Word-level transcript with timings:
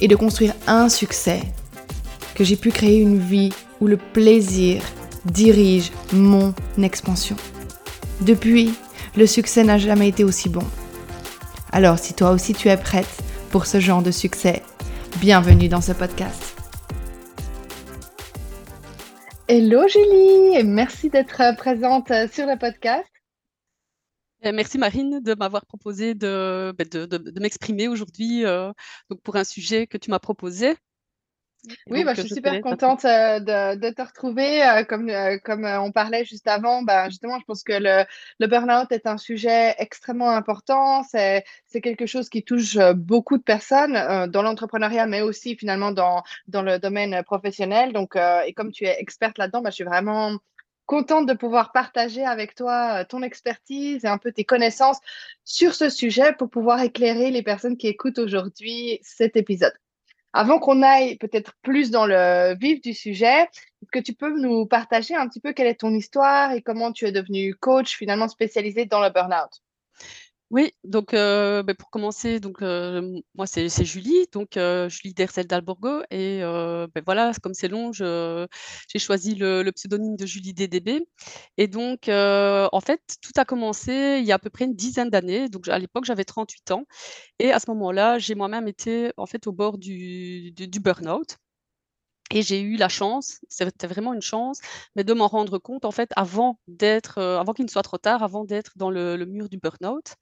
et 0.00 0.08
de 0.08 0.16
construire 0.16 0.54
un 0.66 0.88
succès, 0.88 1.42
que 2.34 2.44
j'ai 2.44 2.56
pu 2.56 2.70
créer 2.70 2.98
une 2.98 3.18
vie 3.18 3.52
où 3.80 3.86
le 3.86 3.96
plaisir 3.96 4.82
dirige 5.24 5.92
mon 6.12 6.54
expansion. 6.82 7.36
Depuis, 8.20 8.74
le 9.16 9.26
succès 9.26 9.64
n'a 9.64 9.78
jamais 9.78 10.08
été 10.08 10.24
aussi 10.24 10.48
bon. 10.48 10.64
Alors 11.72 11.98
si 11.98 12.14
toi 12.14 12.30
aussi 12.30 12.54
tu 12.54 12.68
es 12.68 12.76
prête 12.76 13.22
pour 13.50 13.66
ce 13.66 13.80
genre 13.80 14.02
de 14.02 14.10
succès, 14.10 14.62
bienvenue 15.20 15.68
dans 15.68 15.80
ce 15.80 15.92
podcast. 15.92 16.56
Hello 19.48 19.82
Julie 19.88 20.64
merci 20.64 21.10
d'être 21.10 21.56
présente 21.56 22.12
sur 22.32 22.46
le 22.46 22.58
podcast. 22.58 23.19
Euh, 24.46 24.52
merci 24.54 24.78
Marine 24.78 25.20
de 25.20 25.34
m'avoir 25.34 25.66
proposé 25.66 26.14
de, 26.14 26.74
ben, 26.76 26.88
de, 26.88 27.40
m'exprimer 27.40 27.88
aujourd'hui 27.88 28.46
euh, 28.46 28.72
pour 29.22 29.36
un 29.36 29.44
sujet 29.44 29.86
que 29.86 29.98
tu 29.98 30.10
m'as 30.10 30.18
proposé. 30.18 30.74
Oui, 31.88 32.04
bah, 32.04 32.14
je 32.14 32.22
suis 32.22 32.30
super 32.36 32.58
contente 32.62 33.04
euh, 33.04 33.38
de, 33.38 33.90
te 33.90 34.00
retrouver. 34.00 34.62
comme 34.88 35.12
comme 35.44 35.66
on 35.66 35.92
parlait 35.92 36.24
juste 36.24 36.48
avant, 36.48 36.82
bah, 36.82 37.10
justement, 37.10 37.38
je 37.38 37.44
pense 37.44 37.62
que 37.62 37.74
le, 37.74 38.06
le 38.38 38.46
burn-out 38.46 38.90
est 38.92 39.06
un 39.06 39.18
sujet 39.18 39.74
extrêmement 39.76 40.30
important. 40.30 41.02
C'est 41.02 41.44
quelque 41.82 42.06
chose 42.06 42.30
qui 42.30 42.42
touche 42.42 42.78
beaucoup 42.96 43.36
de 43.36 43.42
personnes 43.42 44.30
dans 44.30 44.40
l'entrepreneuriat, 44.40 45.04
mais 45.04 45.20
aussi 45.20 45.54
finalement 45.54 45.92
dans, 45.92 46.22
dans 46.48 46.62
le 46.62 46.78
domaine 46.78 47.22
professionnel. 47.24 47.92
Donc, 47.92 48.16
et 48.16 48.54
comme 48.54 48.72
tu 48.72 48.86
es 48.86 48.98
experte 48.98 49.36
là-dedans, 49.36 49.60
bah, 49.60 49.68
je 49.68 49.74
suis 49.74 49.84
vraiment 49.84 50.38
contente 50.90 51.26
de 51.26 51.34
pouvoir 51.34 51.70
partager 51.70 52.24
avec 52.24 52.56
toi 52.56 53.02
euh, 53.02 53.04
ton 53.04 53.22
expertise 53.22 54.04
et 54.04 54.08
un 54.08 54.18
peu 54.18 54.32
tes 54.32 54.42
connaissances 54.42 54.98
sur 55.44 55.72
ce 55.72 55.88
sujet 55.88 56.32
pour 56.32 56.50
pouvoir 56.50 56.82
éclairer 56.82 57.30
les 57.30 57.44
personnes 57.44 57.76
qui 57.76 57.86
écoutent 57.86 58.18
aujourd'hui 58.18 58.98
cet 59.00 59.36
épisode. 59.36 59.72
Avant 60.32 60.58
qu'on 60.58 60.82
aille 60.82 61.16
peut-être 61.18 61.52
plus 61.62 61.92
dans 61.92 62.06
le 62.06 62.56
vif 62.58 62.80
du 62.80 62.92
sujet, 62.92 63.42
est-ce 63.42 63.90
que 63.92 64.00
tu 64.00 64.14
peux 64.14 64.36
nous 64.36 64.66
partager 64.66 65.14
un 65.14 65.28
petit 65.28 65.38
peu 65.38 65.52
quelle 65.52 65.68
est 65.68 65.78
ton 65.78 65.94
histoire 65.94 66.50
et 66.50 66.60
comment 66.60 66.90
tu 66.90 67.06
es 67.06 67.12
devenu 67.12 67.54
coach 67.54 67.96
finalement 67.96 68.26
spécialisé 68.26 68.84
dans 68.84 69.00
le 69.00 69.10
burn-out? 69.10 69.62
Oui, 70.50 70.72
donc 70.82 71.14
euh, 71.14 71.62
pour 71.78 71.90
commencer, 71.90 72.40
donc 72.40 72.60
euh, 72.62 73.20
moi 73.36 73.46
c'est 73.46 73.68
Julie, 73.84 74.26
donc 74.32 74.56
euh, 74.56 74.88
Julie 74.88 75.14
Derzel 75.14 75.46
d'Alborgo 75.46 76.02
et 76.10 76.40
ben, 76.40 77.02
voilà, 77.06 77.30
comme 77.40 77.54
c'est 77.54 77.68
long, 77.68 77.92
j'ai 77.92 78.98
choisi 78.98 79.36
le 79.36 79.70
pseudonyme 79.70 80.16
de 80.16 80.26
Julie 80.26 80.52
DDB 80.52 81.06
et 81.56 81.68
donc 81.68 82.08
en 82.08 82.80
fait, 82.80 83.00
tout 83.22 83.32
a 83.36 83.44
commencé 83.44 84.18
il 84.20 84.26
y 84.26 84.32
a 84.32 84.36
à 84.36 84.38
peu 84.40 84.50
près 84.50 84.64
une 84.64 84.74
dizaine 84.74 85.08
d'années, 85.10 85.48
donc 85.48 85.68
à 85.68 85.78
l'époque, 85.78 86.04
j'avais 86.04 86.24
38 86.24 86.72
ans 86.72 86.84
et 87.40 87.52
à 87.52 87.60
ce 87.60 87.70
moment-là, 87.70 88.18
j'ai 88.18 88.34
moi-même 88.36 88.68
été 88.68 89.12
en 89.18 89.26
fait 89.26 89.46
au 89.46 89.52
bord 89.52 89.78
du 89.78 90.52
du 90.52 90.80
burn-out 90.80 91.38
et 92.30 92.42
j'ai 92.42 92.60
eu 92.60 92.76
la 92.76 92.88
chance, 92.88 93.40
c'était 93.48 93.86
vraiment 93.86 94.14
une 94.14 94.22
chance, 94.22 94.60
mais 94.96 95.04
de 95.04 95.12
m'en 95.12 95.28
rendre 95.28 95.58
compte 95.58 95.84
en 95.84 95.90
fait 95.90 96.10
avant 96.16 96.58
d'être, 96.68 97.18
euh, 97.18 97.38
avant 97.40 97.52
qu'il 97.52 97.64
ne 97.64 97.70
soit 97.70 97.82
trop 97.82 97.98
tard, 97.98 98.22
avant 98.22 98.44
d'être 98.44 98.72
dans 98.76 98.90
le, 98.90 99.16
mur 99.26 99.48
du 99.48 99.58
burn-out. 99.58 100.14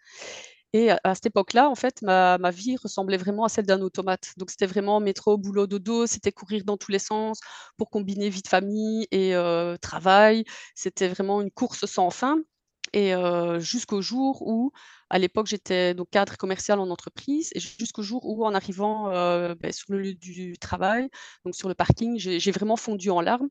Et 0.74 0.90
à, 0.90 1.14
cette 1.14 1.26
époque-là, 1.26 1.70
en 1.70 1.74
fait, 1.74 2.02
ma, 2.02 2.36
vie 2.50 2.76
ressemblait 2.76 3.16
vraiment 3.16 3.44
à 3.44 3.48
celle 3.48 3.66
d'un 3.66 3.80
automate. 3.80 4.32
Donc 4.36 4.50
c'était 4.50 4.66
vraiment 4.66 5.00
métro, 5.00 5.38
boulot, 5.38 5.66
dodo, 5.66 6.06
c'était 6.06 6.32
courir 6.32 6.64
dans 6.64 6.76
tous 6.76 6.92
les 6.92 6.98
sens 6.98 7.40
pour 7.78 7.90
combiner 7.90 8.28
vie 8.28 8.42
de 8.42 8.48
famille 8.48 9.06
et 9.10 9.34
euh, 9.34 9.76
travail. 9.78 10.44
C'était 10.74 11.08
vraiment 11.08 11.40
une 11.40 11.50
course 11.50 11.86
sans 11.86 12.10
fin. 12.10 12.38
Et 12.92 13.12
jusqu'au 13.58 14.00
jour 14.02 14.42
où 14.46 14.72
à 15.10 15.18
l'époque, 15.18 15.46
j'étais 15.46 15.94
donc 15.94 16.10
cadre 16.10 16.36
commercial 16.36 16.78
en 16.80 16.90
entreprise 16.90 17.50
et 17.54 17.60
jusqu'au 17.60 18.02
jour 18.02 18.24
où, 18.26 18.44
en 18.44 18.54
arrivant 18.54 19.10
ben, 19.10 19.72
sur 19.72 19.92
le 19.92 20.00
lieu 20.00 20.14
du 20.14 20.58
travail, 20.58 21.08
donc 21.44 21.54
sur 21.54 21.68
le 21.68 21.74
parking, 21.74 22.18
j'ai 22.18 22.50
vraiment 22.50 22.76
fondu 22.76 23.10
en 23.10 23.20
larmes. 23.20 23.48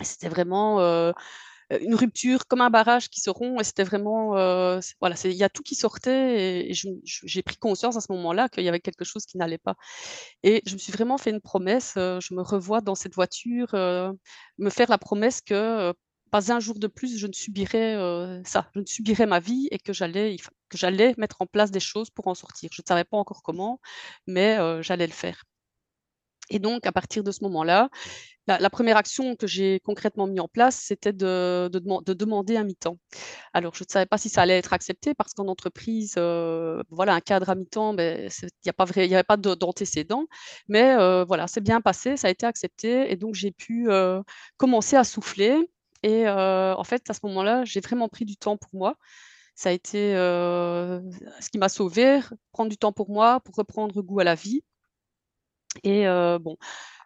C'était 0.00 0.28
vraiment 0.28 0.80
une 1.70 1.94
rupture 1.94 2.46
comme 2.46 2.60
un 2.60 2.70
barrage 2.70 3.08
qui 3.08 3.20
se 3.20 3.30
rompt 3.30 3.60
et 3.60 3.64
c'était 3.64 3.84
vraiment 3.84 4.30
voilà, 5.00 5.16
il 5.24 5.32
y 5.32 5.44
a 5.44 5.48
tout 5.48 5.62
qui 5.62 5.74
sortait 5.74 6.68
et, 6.68 6.72
j'ai 6.72 7.42
pris 7.42 7.56
conscience 7.56 7.96
à 7.96 8.00
ce 8.00 8.12
moment-là 8.12 8.48
qu'il 8.48 8.64
y 8.64 8.68
avait 8.68 8.80
quelque 8.80 9.04
chose 9.04 9.24
qui 9.26 9.38
n'allait 9.38 9.58
pas. 9.58 9.74
Et 10.42 10.62
je 10.66 10.74
me 10.74 10.78
suis 10.78 10.92
vraiment 10.92 11.18
fait 11.18 11.30
une 11.30 11.40
promesse. 11.40 11.92
je 11.96 12.34
me 12.34 12.42
revois 12.42 12.80
dans 12.80 12.94
cette 12.94 13.14
voiture, 13.14 13.68
me 13.72 14.70
faire 14.70 14.90
la 14.90 14.98
promesse 14.98 15.40
que 15.40 15.92
pas 16.30 16.52
un 16.52 16.60
jour 16.60 16.78
de 16.78 16.86
plus, 16.86 17.18
je 17.18 17.26
ne 17.26 17.32
subirais 17.32 17.94
ça, 18.44 18.70
je 18.74 18.80
ne 18.80 18.86
subirais 18.86 19.26
ma 19.26 19.40
vie 19.40 19.68
et 19.70 19.78
que 19.78 19.92
j'allais, 19.92 20.36
que 20.68 20.78
j'allais 20.78 21.14
mettre 21.18 21.36
en 21.40 21.46
place 21.46 21.70
des 21.70 21.80
choses 21.80 22.10
pour 22.10 22.26
en 22.28 22.34
sortir. 22.34 22.70
Je 22.72 22.82
ne 22.82 22.86
savais 22.86 23.04
pas 23.04 23.16
encore 23.16 23.42
comment, 23.42 23.80
mais 24.26 24.58
j'allais 24.82 25.06
le 25.06 25.12
faire. 25.12 25.44
Et 26.50 26.58
donc, 26.58 26.86
à 26.86 26.92
partir 26.92 27.24
de 27.24 27.32
ce 27.32 27.42
moment-là, 27.44 27.88
la, 28.46 28.70
première 28.70 28.96
action 28.96 29.34
que 29.34 29.48
j'ai 29.48 29.80
concrètement 29.80 30.28
mis 30.28 30.38
en 30.38 30.46
place, 30.46 30.76
c'était 30.76 31.12
de, 31.12 31.68
de, 31.72 32.12
demander 32.14 32.56
un 32.56 32.62
mi-temps. 32.62 32.98
Alors, 33.52 33.74
je 33.74 33.82
ne 33.82 33.88
savais 33.90 34.06
pas 34.06 34.18
si 34.18 34.28
ça 34.28 34.42
allait 34.42 34.58
être 34.58 34.72
accepté 34.72 35.14
parce 35.14 35.34
qu'en 35.34 35.48
entreprise, 35.48 36.14
voilà, 36.16 37.14
un 37.14 37.20
cadre 37.20 37.50
à 37.50 37.54
mi-temps, 37.56 37.94
ben, 37.94 38.30
il 38.64 39.08
n'y 39.08 39.14
avait 39.14 39.24
pas 39.24 39.36
d'antécédent. 39.36 40.26
Mais 40.68 40.94
voilà, 41.24 41.48
c'est 41.48 41.60
bien 41.60 41.80
passé, 41.80 42.16
ça 42.16 42.28
a 42.28 42.30
été 42.30 42.46
accepté. 42.46 43.10
Et 43.10 43.16
donc, 43.16 43.34
j'ai 43.34 43.50
pu 43.50 43.88
commencer 44.56 44.96
à 44.96 45.04
souffler 45.04 45.58
et 46.08 46.28
en 46.28 46.84
fait, 46.84 47.10
à 47.10 47.14
ce 47.14 47.20
moment-là, 47.24 47.64
j'ai 47.64 47.80
vraiment 47.80 48.08
pris 48.08 48.24
du 48.24 48.36
temps 48.36 48.56
pour 48.56 48.70
moi. 48.72 48.96
Ça 49.54 49.70
a 49.70 49.72
été 49.72 50.12
ce 50.14 51.50
qui 51.50 51.58
m'a 51.58 51.68
sauvée, 51.68 52.20
prendre 52.52 52.70
du 52.70 52.78
temps 52.78 52.92
pour 52.92 53.10
moi, 53.10 53.40
pour 53.40 53.56
reprendre 53.56 54.00
goût 54.02 54.20
à 54.20 54.24
la 54.24 54.34
vie. 54.34 54.62
Et 55.82 56.04
bon, 56.40 56.56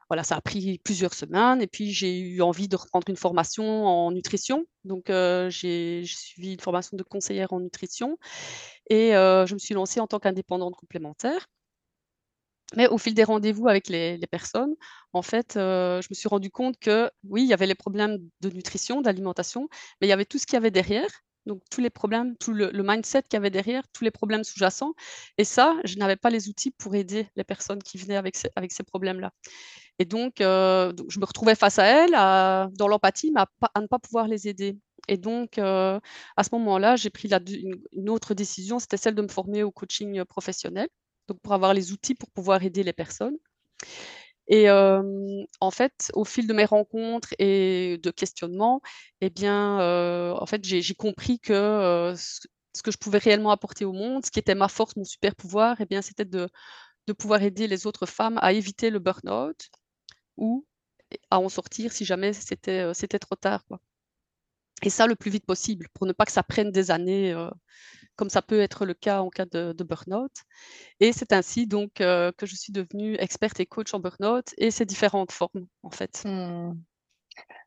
voilà, 0.08 0.24
ça 0.24 0.36
a 0.36 0.40
pris 0.40 0.80
plusieurs 0.84 1.14
semaines. 1.14 1.62
Et 1.62 1.66
puis, 1.68 1.92
j'ai 1.92 2.18
eu 2.18 2.42
envie 2.42 2.66
de 2.68 2.76
reprendre 2.76 3.08
une 3.08 3.16
formation 3.16 3.86
en 3.86 4.10
nutrition. 4.10 4.64
Donc, 4.84 5.04
j'ai 5.06 6.02
suivi 6.04 6.54
une 6.54 6.60
formation 6.60 6.96
de 6.96 7.02
conseillère 7.04 7.52
en 7.52 7.60
nutrition. 7.60 8.18
Et 8.90 9.12
je 9.12 9.54
me 9.54 9.58
suis 9.58 9.74
lancée 9.74 10.00
en 10.00 10.06
tant 10.08 10.18
qu'indépendante 10.18 10.74
complémentaire. 10.74 11.46
Mais 12.76 12.86
au 12.88 12.98
fil 12.98 13.14
des 13.14 13.24
rendez-vous 13.24 13.68
avec 13.68 13.88
les, 13.88 14.18
personnes, 14.30 14.74
en 15.12 15.22
fait, 15.22 15.56
euh, 15.56 16.00
je 16.02 16.08
me 16.10 16.14
suis 16.14 16.28
rendu 16.28 16.50
compte 16.50 16.78
que 16.78 17.10
oui, 17.24 17.42
il 17.42 17.48
y 17.48 17.52
avait 17.52 17.66
les 17.66 17.74
problèmes 17.74 18.18
de 18.40 18.50
nutrition, 18.50 19.00
d'alimentation, 19.02 19.68
mais 20.00 20.06
il 20.06 20.10
y 20.10 20.12
avait 20.12 20.24
tout 20.24 20.38
ce 20.38 20.46
qu'il 20.46 20.54
y 20.54 20.56
avait 20.56 20.70
derrière. 20.70 21.08
Donc, 21.46 21.62
tous 21.70 21.80
les 21.80 21.90
problèmes, 21.90 22.36
tout 22.36 22.52
le, 22.52 22.70
mindset 22.82 23.22
qu'il 23.22 23.34
y 23.34 23.36
avait 23.36 23.50
derrière, 23.50 23.82
tous 23.92 24.04
les 24.04 24.10
problèmes 24.10 24.44
sous-jacents. 24.44 24.92
Et 25.38 25.44
ça, 25.44 25.74
je 25.84 25.96
n'avais 25.96 26.16
pas 26.16 26.30
les 26.30 26.48
outils 26.48 26.70
pour 26.70 26.94
aider 26.94 27.28
les 27.34 27.44
personnes 27.44 27.82
qui 27.82 27.98
venaient 27.98 28.16
avec 28.16 28.36
ces, 28.36 28.82
problèmes-là. 28.84 29.32
Et 29.98 30.04
donc, 30.04 30.40
euh, 30.40 30.92
je 31.08 31.18
me 31.18 31.24
retrouvais 31.24 31.54
face 31.54 31.78
à 31.78 31.84
elles, 31.86 32.12
dans 32.76 32.88
l'empathie, 32.88 33.32
mais 33.34 33.40
à, 33.74 33.80
ne 33.80 33.86
pas 33.86 33.98
pouvoir 33.98 34.28
les 34.28 34.48
aider. 34.48 34.78
Et 35.08 35.16
donc, 35.16 35.58
euh, 35.58 35.98
à 36.36 36.44
ce 36.44 36.50
moment-là, 36.52 36.96
j'ai 36.96 37.10
pris 37.10 37.28
une, 37.92 38.10
autre 38.10 38.34
décision, 38.34 38.78
c'était 38.78 38.96
celle 38.96 39.14
de 39.14 39.22
me 39.22 39.28
former 39.28 39.62
au 39.62 39.70
coaching 39.72 40.24
professionnel 40.24 40.88
pour 41.34 41.52
avoir 41.54 41.74
les 41.74 41.92
outils 41.92 42.14
pour 42.14 42.30
pouvoir 42.30 42.62
aider 42.62 42.82
les 42.82 42.92
personnes. 42.92 43.36
Et 44.48 44.68
en 44.68 45.70
fait, 45.70 46.10
au 46.14 46.24
fil 46.24 46.46
de 46.48 46.52
mes 46.52 46.64
rencontres 46.64 47.34
et 47.38 47.98
de 48.02 48.10
questionnements, 48.10 48.80
eh 49.20 49.30
bien, 49.30 49.78
en 50.32 50.46
fait, 50.46 50.64
j'ai 50.64 50.94
compris 50.94 51.38
que 51.38 52.14
ce 52.16 52.82
que 52.82 52.90
je 52.90 52.98
pouvais 52.98 53.18
réellement 53.18 53.50
apporter 53.50 53.84
au 53.84 53.92
monde, 53.92 54.24
ce 54.24 54.30
qui 54.30 54.38
était 54.40 54.54
ma 54.54 54.68
force, 54.68 54.96
mon 54.96 55.04
super 55.04 55.36
pouvoir, 55.36 55.80
eh 55.80 55.86
bien, 55.86 56.02
c'était 56.02 56.24
de, 56.24 56.48
de 57.06 57.12
pouvoir 57.12 57.42
aider 57.42 57.66
les 57.68 57.86
autres 57.86 58.06
femmes 58.06 58.38
à 58.42 58.52
éviter 58.52 58.90
le 58.90 58.98
burn-out 58.98 59.68
ou 60.36 60.66
à 61.30 61.38
en 61.38 61.48
sortir 61.48 61.92
si 61.92 62.04
jamais 62.04 62.32
c'était 62.32 63.18
trop 63.20 63.36
tard. 63.36 63.64
Et 64.82 64.90
ça 64.90 65.06
le 65.06 65.14
plus 65.14 65.30
vite 65.30 65.46
possible, 65.46 65.88
pour 65.94 66.06
ne 66.06 66.12
pas 66.12 66.24
que 66.24 66.32
ça 66.32 66.42
prenne 66.42 66.72
des 66.72 66.90
années 66.90 67.36
comme 68.20 68.28
ça 68.28 68.42
peut 68.42 68.60
être 68.60 68.84
le 68.84 68.92
cas 68.92 69.22
en 69.22 69.30
cas 69.30 69.46
de, 69.46 69.72
burn-out. 69.82 70.30
Et 71.00 71.14
c'est 71.14 71.32
ainsi 71.32 71.66
donc 71.66 72.02
euh, 72.02 72.32
que 72.36 72.44
je 72.44 72.54
suis 72.54 72.70
devenue 72.70 73.16
experte 73.18 73.58
et 73.60 73.64
coach 73.64 73.94
en 73.94 73.98
burn-out 73.98 74.44
et 74.58 74.70
ses 74.70 74.84
différentes 74.84 75.32
formes 75.32 75.66
en 75.82 75.90
fait. 75.90 76.22
Mmh. 76.26 76.74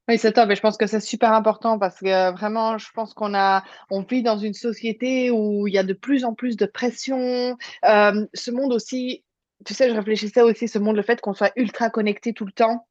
Oui, 0.07 0.19
c'est 0.19 0.33
top 0.33 0.51
et 0.51 0.55
je 0.55 0.61
pense 0.61 0.77
que 0.77 0.85
c'est 0.85 0.99
super 0.99 1.33
important 1.33 1.79
parce 1.79 1.99
que 1.99 2.31
vraiment, 2.33 2.77
je 2.77 2.91
pense 2.93 3.15
qu'on 3.15 3.33
a, 3.33 3.63
on 3.89 4.03
vit 4.03 4.21
dans 4.21 4.37
une 4.37 4.53
société 4.53 5.31
où 5.31 5.65
il 5.65 5.73
y 5.73 5.79
a 5.79 5.83
de 5.83 5.93
plus 5.93 6.23
en 6.23 6.35
plus 6.35 6.55
de 6.55 6.67
pression. 6.67 7.57
Euh, 7.85 8.27
ce 8.35 8.51
monde 8.51 8.73
aussi 8.73 9.23
tu 9.65 9.73
sais, 9.73 9.89
je 9.89 9.95
réfléchissais 9.95 10.41
aussi 10.41 10.67
ce 10.67 10.77
monde, 10.77 10.97
le 10.97 11.03
fait 11.03 11.21
qu'on 11.21 11.33
soit 11.33 11.53
ultra 11.55 11.89
connecté 11.89 12.33
tout 12.33 12.45
le 12.45 12.51
temps. 12.51 12.85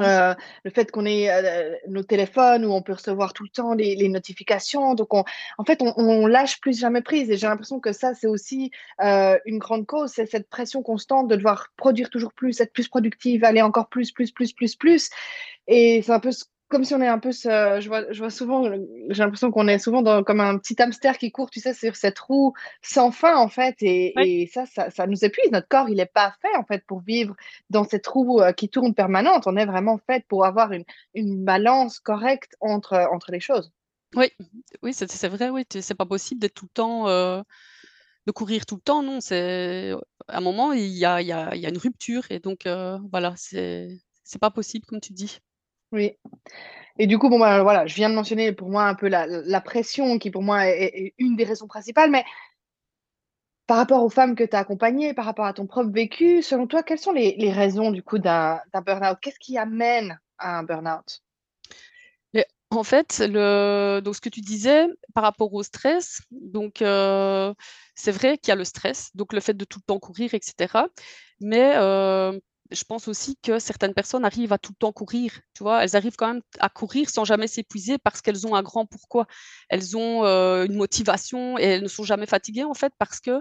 Euh, 0.00 0.34
le 0.64 0.70
fait 0.70 0.90
qu'on 0.90 1.06
ait 1.06 1.30
euh, 1.30 1.74
nos 1.88 2.02
téléphones 2.02 2.64
où 2.64 2.72
on 2.72 2.82
peut 2.82 2.92
recevoir 2.92 3.32
tout 3.32 3.42
le 3.42 3.48
temps 3.48 3.74
les, 3.74 4.08
notifications. 4.08 4.94
Donc, 4.94 5.12
on, 5.14 5.24
en 5.58 5.64
fait, 5.64 5.80
on, 5.82 6.26
lâche 6.26 6.60
plus 6.60 6.78
jamais 6.78 7.02
prise. 7.02 7.30
Et 7.30 7.36
j'ai 7.36 7.46
l'impression 7.46 7.80
que 7.80 7.92
ça, 7.92 8.14
c'est 8.14 8.26
aussi 8.26 8.70
euh, 9.02 9.38
une 9.44 9.58
grande 9.58 9.86
cause. 9.86 10.12
C'est 10.12 10.26
cette 10.26 10.48
pression 10.48 10.82
constante 10.82 11.28
de 11.28 11.36
devoir 11.36 11.68
produire 11.76 12.10
toujours 12.10 12.32
plus, 12.32 12.60
être 12.60 12.72
plus 12.72 12.88
productive, 12.88 13.44
aller 13.44 13.62
encore 13.62 13.88
plus, 13.88 14.12
plus, 14.12 14.30
plus, 14.30 14.52
plus, 14.52 14.76
plus. 14.76 15.10
Et 15.66 16.02
c'est 16.02 16.12
un 16.12 16.20
peu 16.20 16.32
ce 16.32 16.44
comme 16.68 16.84
si 16.84 16.94
on 16.94 17.00
est 17.00 17.08
un 17.08 17.18
peu, 17.18 17.30
je, 17.32 17.88
vois, 17.88 18.12
je 18.12 18.18
vois 18.18 18.30
souvent, 18.30 18.64
j'ai 18.64 19.22
l'impression 19.22 19.50
qu'on 19.50 19.68
est 19.68 19.78
souvent 19.78 20.02
dans, 20.02 20.22
comme 20.22 20.40
un 20.40 20.58
petit 20.58 20.80
hamster 20.80 21.16
qui 21.16 21.32
court, 21.32 21.50
tu 21.50 21.60
sais, 21.60 21.72
sur 21.72 21.96
cette 21.96 22.18
roue 22.18 22.52
sans 22.82 23.10
fin, 23.10 23.36
en 23.36 23.48
fait. 23.48 23.76
Et, 23.80 24.50
ça, 24.52 24.66
ça, 24.66 25.06
nous 25.06 25.24
épuise. 25.24 25.50
Notre 25.50 25.68
corps, 25.68 25.88
il 25.88 25.96
n'est 25.96 26.06
pas 26.06 26.34
fait, 26.42 26.54
en 26.56 26.64
fait, 26.64 26.84
pour 26.86 27.00
vivre 27.00 27.34
dans 27.70 27.84
cette 27.84 28.06
roue 28.06 28.40
euh, 28.40 28.52
qui 28.52 28.68
tourne 28.68 28.94
permanente. 28.94 29.46
On 29.46 29.56
est 29.56 29.64
vraiment 29.64 29.98
fait 30.06 30.24
pour 30.28 30.44
avoir 30.44 30.72
une, 30.72 30.84
une 31.14 31.42
balance 31.42 32.00
correcte 32.00 32.54
entre, 32.60 33.08
entre 33.12 33.32
les 33.32 33.40
choses. 33.40 33.72
Oui, 34.14 34.30
oui 34.82 34.92
c'est 34.92 35.28
vrai, 35.28 35.48
oui. 35.48 35.64
C'est 35.70 35.94
pas 35.94 36.06
possible 36.06 36.40
d'être 36.40 36.54
tout 36.54 36.66
le 36.66 36.74
temps, 36.74 37.08
euh, 37.08 37.42
de 38.26 38.32
courir 38.32 38.66
tout 38.66 38.76
le 38.76 38.82
temps, 38.82 39.02
non. 39.02 39.20
C'est 39.20 39.92
À 40.28 40.38
un 40.38 40.40
moment, 40.40 40.72
il 40.72 40.86
y 40.86 41.06
a, 41.06 41.22
il 41.22 41.28
y 41.28 41.32
a, 41.32 41.54
il 41.54 41.62
y 41.62 41.66
a 41.66 41.70
une 41.70 41.78
rupture. 41.78 42.24
Et 42.30 42.40
donc, 42.40 42.66
euh, 42.66 42.98
voilà, 43.10 43.34
c'est 43.36 43.98
pas 44.38 44.50
possible, 44.50 44.84
comme 44.84 45.00
tu 45.00 45.14
dis. 45.14 45.38
Oui. 45.92 46.16
Et 46.98 47.06
du 47.06 47.18
coup, 47.18 47.28
bon, 47.28 47.38
bah, 47.38 47.62
voilà, 47.62 47.86
je 47.86 47.94
viens 47.94 48.10
de 48.10 48.14
mentionner 48.14 48.52
pour 48.52 48.68
moi 48.68 48.84
un 48.84 48.94
peu 48.94 49.08
la, 49.08 49.60
pression 49.60 50.18
qui 50.18 50.30
pour 50.30 50.42
moi 50.42 50.66
est, 50.66 51.14
une 51.18 51.36
des 51.36 51.44
raisons 51.44 51.66
principales, 51.66 52.10
mais 52.10 52.24
par 53.66 53.76
rapport 53.76 54.02
aux 54.02 54.08
femmes 54.08 54.34
que 54.34 54.44
tu 54.44 54.56
as 54.56 54.60
accompagnées, 54.60 55.14
par 55.14 55.26
rapport 55.26 55.44
à 55.44 55.52
ton 55.52 55.66
propre 55.66 55.90
vécu, 55.90 56.42
selon 56.42 56.66
toi, 56.66 56.82
quelles 56.82 56.98
sont 56.98 57.12
les, 57.12 57.52
raisons 57.52 57.90
du 57.92 58.02
coup 58.02 58.18
d'un 58.18 58.60
burn-out? 58.74 59.18
Qu'est-ce 59.20 59.38
qui 59.38 59.58
amène 59.58 60.18
à 60.38 60.58
un 60.58 60.62
burn-out? 60.62 61.22
En 62.70 62.84
fait, 62.84 63.22
le, 63.26 64.00
donc 64.00 64.14
ce 64.14 64.20
que 64.20 64.28
tu 64.28 64.42
disais 64.42 64.88
par 65.14 65.24
rapport 65.24 65.52
au 65.54 65.62
stress, 65.62 66.20
donc 66.30 66.82
euh, 66.82 67.54
c'est 67.94 68.12
vrai 68.12 68.36
qu'il 68.36 68.50
y 68.50 68.52
a 68.52 68.56
le 68.56 68.64
stress, 68.64 69.10
donc 69.14 69.32
le 69.32 69.40
fait 69.40 69.54
de 69.54 69.64
tout 69.64 69.78
le 69.78 69.84
temps 69.86 69.98
courir, 69.98 70.34
etc. 70.34 70.74
Mais 71.40 71.76
euh, 71.76 72.38
je 72.70 72.84
pense 72.84 73.08
aussi 73.08 73.36
que 73.42 73.58
certaines 73.58 73.94
personnes 73.94 74.24
arrivent 74.24 74.52
à 74.52 74.58
tout 74.58 74.72
le 74.72 74.76
temps 74.78 74.92
courir, 74.92 75.40
tu 75.54 75.62
vois, 75.62 75.82
elles 75.82 75.96
arrivent 75.96 76.16
quand 76.16 76.34
même 76.34 76.42
à 76.58 76.68
courir 76.68 77.08
sans 77.08 77.24
jamais 77.24 77.46
s'épuiser 77.46 77.98
parce 77.98 78.20
qu'elles 78.20 78.46
ont 78.46 78.54
un 78.54 78.62
grand 78.62 78.84
pourquoi. 78.84 79.26
Elles 79.68 79.96
ont 79.96 80.24
euh, 80.24 80.66
une 80.66 80.74
motivation 80.74 81.58
et 81.58 81.64
elles 81.64 81.82
ne 81.82 81.88
sont 81.88 82.04
jamais 82.04 82.26
fatiguées 82.26 82.64
en 82.64 82.74
fait 82.74 82.92
parce 82.98 83.20
que 83.20 83.40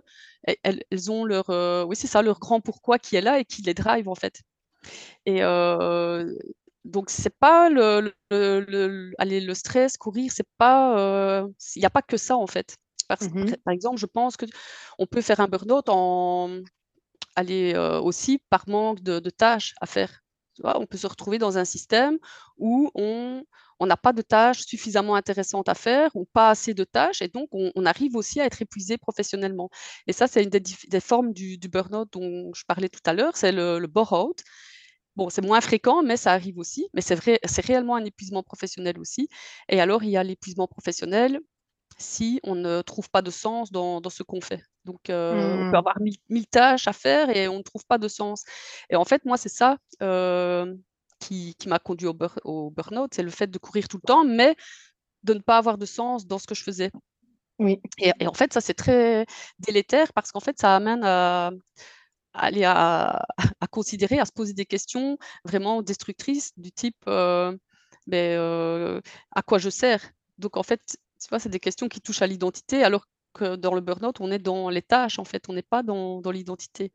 elles, 0.64 1.12
ont 1.12 1.26
leur, 1.26 1.50
euh, 1.50 1.84
oui 1.84 1.96
c'est 1.96 2.08
ça, 2.08 2.22
leur 2.22 2.40
grand 2.40 2.62
pourquoi 2.62 3.00
qui 3.00 3.16
est 3.16 3.22
là 3.22 3.40
et 3.40 3.46
qui 3.46 3.62
les 3.62 3.74
drive 3.74 4.08
en 4.08 4.16
fait. 4.16 4.42
Et 5.26 5.44
euh, 5.44 6.34
donc 6.86 7.10
c'est 7.10 7.36
pas 7.38 7.70
le, 7.70 8.14
le, 8.32 9.12
allez, 9.18 9.42
le 9.42 9.54
stress, 9.54 9.98
courir, 9.98 10.32
c'est 10.34 10.48
pas, 10.58 11.46
il 11.76 11.80
n'y 11.80 11.86
a 11.86 11.90
pas 11.90 12.02
que 12.02 12.18
ça 12.18 12.38
en 12.38 12.48
fait. 12.48 12.78
Mmh 13.22 13.56
par 13.64 13.74
exemple, 13.74 13.98
je 13.98 14.06
pense 14.06 14.36
que 14.36 14.46
on 15.00 15.06
peut 15.06 15.22
faire 15.22 15.40
un 15.40 15.48
burn-out 15.48 15.88
en 15.88 16.60
aller 17.36 17.76
aussi 18.04 18.40
par 18.50 18.68
manque 18.68 19.02
de, 19.02 19.30
tâches 19.30 19.76
à 19.82 19.86
faire. 19.86 20.24
on 20.64 20.86
peut 20.86 20.98
se 20.98 21.08
retrouver 21.08 21.38
dans 21.38 21.58
un 21.58 21.66
système 21.66 22.18
où 22.58 22.92
on 22.96 23.86
n'a 23.86 23.98
pas 23.98 24.14
de 24.14 24.22
tâches 24.22 24.62
suffisamment 24.62 25.16
intéressantes 25.16 25.70
à 25.70 25.76
faire 25.76 26.16
ou 26.16 26.26
pas 26.26 26.50
assez 26.50 26.74
de 26.74 26.84
tâches 26.84 27.22
et 27.22 27.28
donc 27.28 27.50
on, 27.52 27.86
arrive 27.86 28.16
aussi 28.16 28.42
à 28.42 28.46
être 28.46 28.62
épuisé 28.62 28.98
professionnellement. 28.98 29.70
Et 30.08 30.14
ça, 30.14 30.28
c'est 30.28 30.44
une 30.44 30.50
des, 30.50 31.00
formes 31.00 31.34
du, 31.34 31.58
burn-out 31.70 32.12
dont 32.12 32.52
je 32.56 32.64
parlais 32.66 32.90
tout 32.90 33.02
à 33.06 33.14
l'heure, 33.14 33.38
c'est 33.38 33.52
le, 33.52 33.80
le 33.80 33.88
bore-out. 33.88 34.44
Bon, 35.18 35.30
c'est 35.30 35.42
moins 35.42 35.62
fréquent, 35.62 36.04
mais 36.04 36.16
ça 36.16 36.32
arrive 36.34 36.60
aussi. 36.60 36.90
Mais 36.94 37.02
c'est 37.02 37.66
réellement 37.66 37.96
un 37.96 38.06
épuisement 38.06 38.44
professionnel 38.44 39.00
aussi. 39.00 39.30
Et 39.68 39.82
alors, 39.82 40.04
il 40.04 40.12
y 40.12 40.18
a 40.18 40.24
l'épuisement 40.24 40.68
professionnel 40.68 41.40
si 41.98 42.40
on 42.44 42.56
ne 42.56 42.82
trouve 42.82 43.10
pas 43.10 43.22
de 43.22 43.32
sens 43.32 43.72
dans, 43.72 44.02
ce 44.10 44.24
qu'on 44.24 44.42
fait. 44.42 44.64
Donc, 44.86 45.10
euh, 45.10 45.54
on 45.54 45.58
peut 45.58 45.72
mmh. 45.72 45.76
avoir 45.76 45.98
mille, 46.30 46.48
tâches 46.48 46.88
à 46.88 46.94
faire 46.94 47.36
et 47.36 47.48
on 47.48 47.58
ne 47.58 47.64
trouve 47.64 47.86
pas 47.86 47.98
de 47.98 48.08
sens. 48.08 48.44
Et 48.90 48.96
en 48.96 49.06
fait, 49.06 49.26
moi, 49.26 49.38
c'est 49.38 49.50
ça 49.50 49.78
euh, 50.02 50.74
qui, 51.20 51.56
m'a 51.66 51.80
conduit 51.80 52.08
au, 52.08 52.16
au 52.44 52.70
burn-out, 52.70 53.12
c'est 53.14 53.24
le 53.24 53.32
fait 53.32 53.48
de 53.48 53.58
courir 53.58 53.88
tout 53.88 53.98
le 54.02 54.08
temps, 54.08 54.24
mais 54.24 54.56
de 55.24 55.34
ne 55.34 55.40
pas 55.40 55.58
avoir 55.58 55.78
de 55.78 55.86
sens 55.86 56.28
dans 56.28 56.40
ce 56.40 56.48
que 56.48 56.56
je 56.56 56.64
faisais. 56.64 56.92
Oui. 57.60 57.82
Et, 57.98 58.28
en 58.28 58.34
fait, 58.34 58.54
ça, 58.54 58.62
c'est 58.62 58.76
très 58.76 59.26
délétère 59.60 60.14
parce 60.14 60.32
qu'en 60.32 60.40
fait, 60.40 60.60
ça 60.60 60.76
amène 60.76 61.04
à, 61.04 61.52
aller 62.34 62.64
à, 62.64 63.26
considérer, 63.72 64.20
à 64.20 64.26
se 64.26 64.32
poser 64.32 64.54
des 64.54 64.66
questions 64.66 65.18
vraiment 65.44 65.82
destructrices 65.82 66.52
du 66.58 66.72
type 66.72 66.98
euh, 67.08 67.58
ben, 68.06 69.02
à 69.32 69.42
quoi 69.42 69.58
je 69.58 69.72
sers? 69.72 70.12
Donc, 70.38 70.56
en 70.56 70.64
fait, 70.64 70.98
tu 71.20 71.30
vois, 71.30 71.40
c'est 71.40 71.50
des 71.50 71.60
questions 71.60 71.88
qui 71.88 72.02
touchent 72.02 72.22
à 72.22 72.28
l'identité, 72.28 72.84
alors 72.84 73.08
que 73.34 73.56
dans 73.56 73.74
le 73.74 73.82
burn-out, 73.82 74.20
on 74.20 74.32
est 74.32 74.40
dans 74.40 74.70
les 74.70 74.82
tâches, 74.82 75.20
en 75.20 75.24
fait, 75.24 75.44
on 75.50 75.54
n'est 75.54 75.62
pas 75.62 75.84
dans, 75.84 76.22
dans 76.22 76.32
l'identité. 76.32 76.92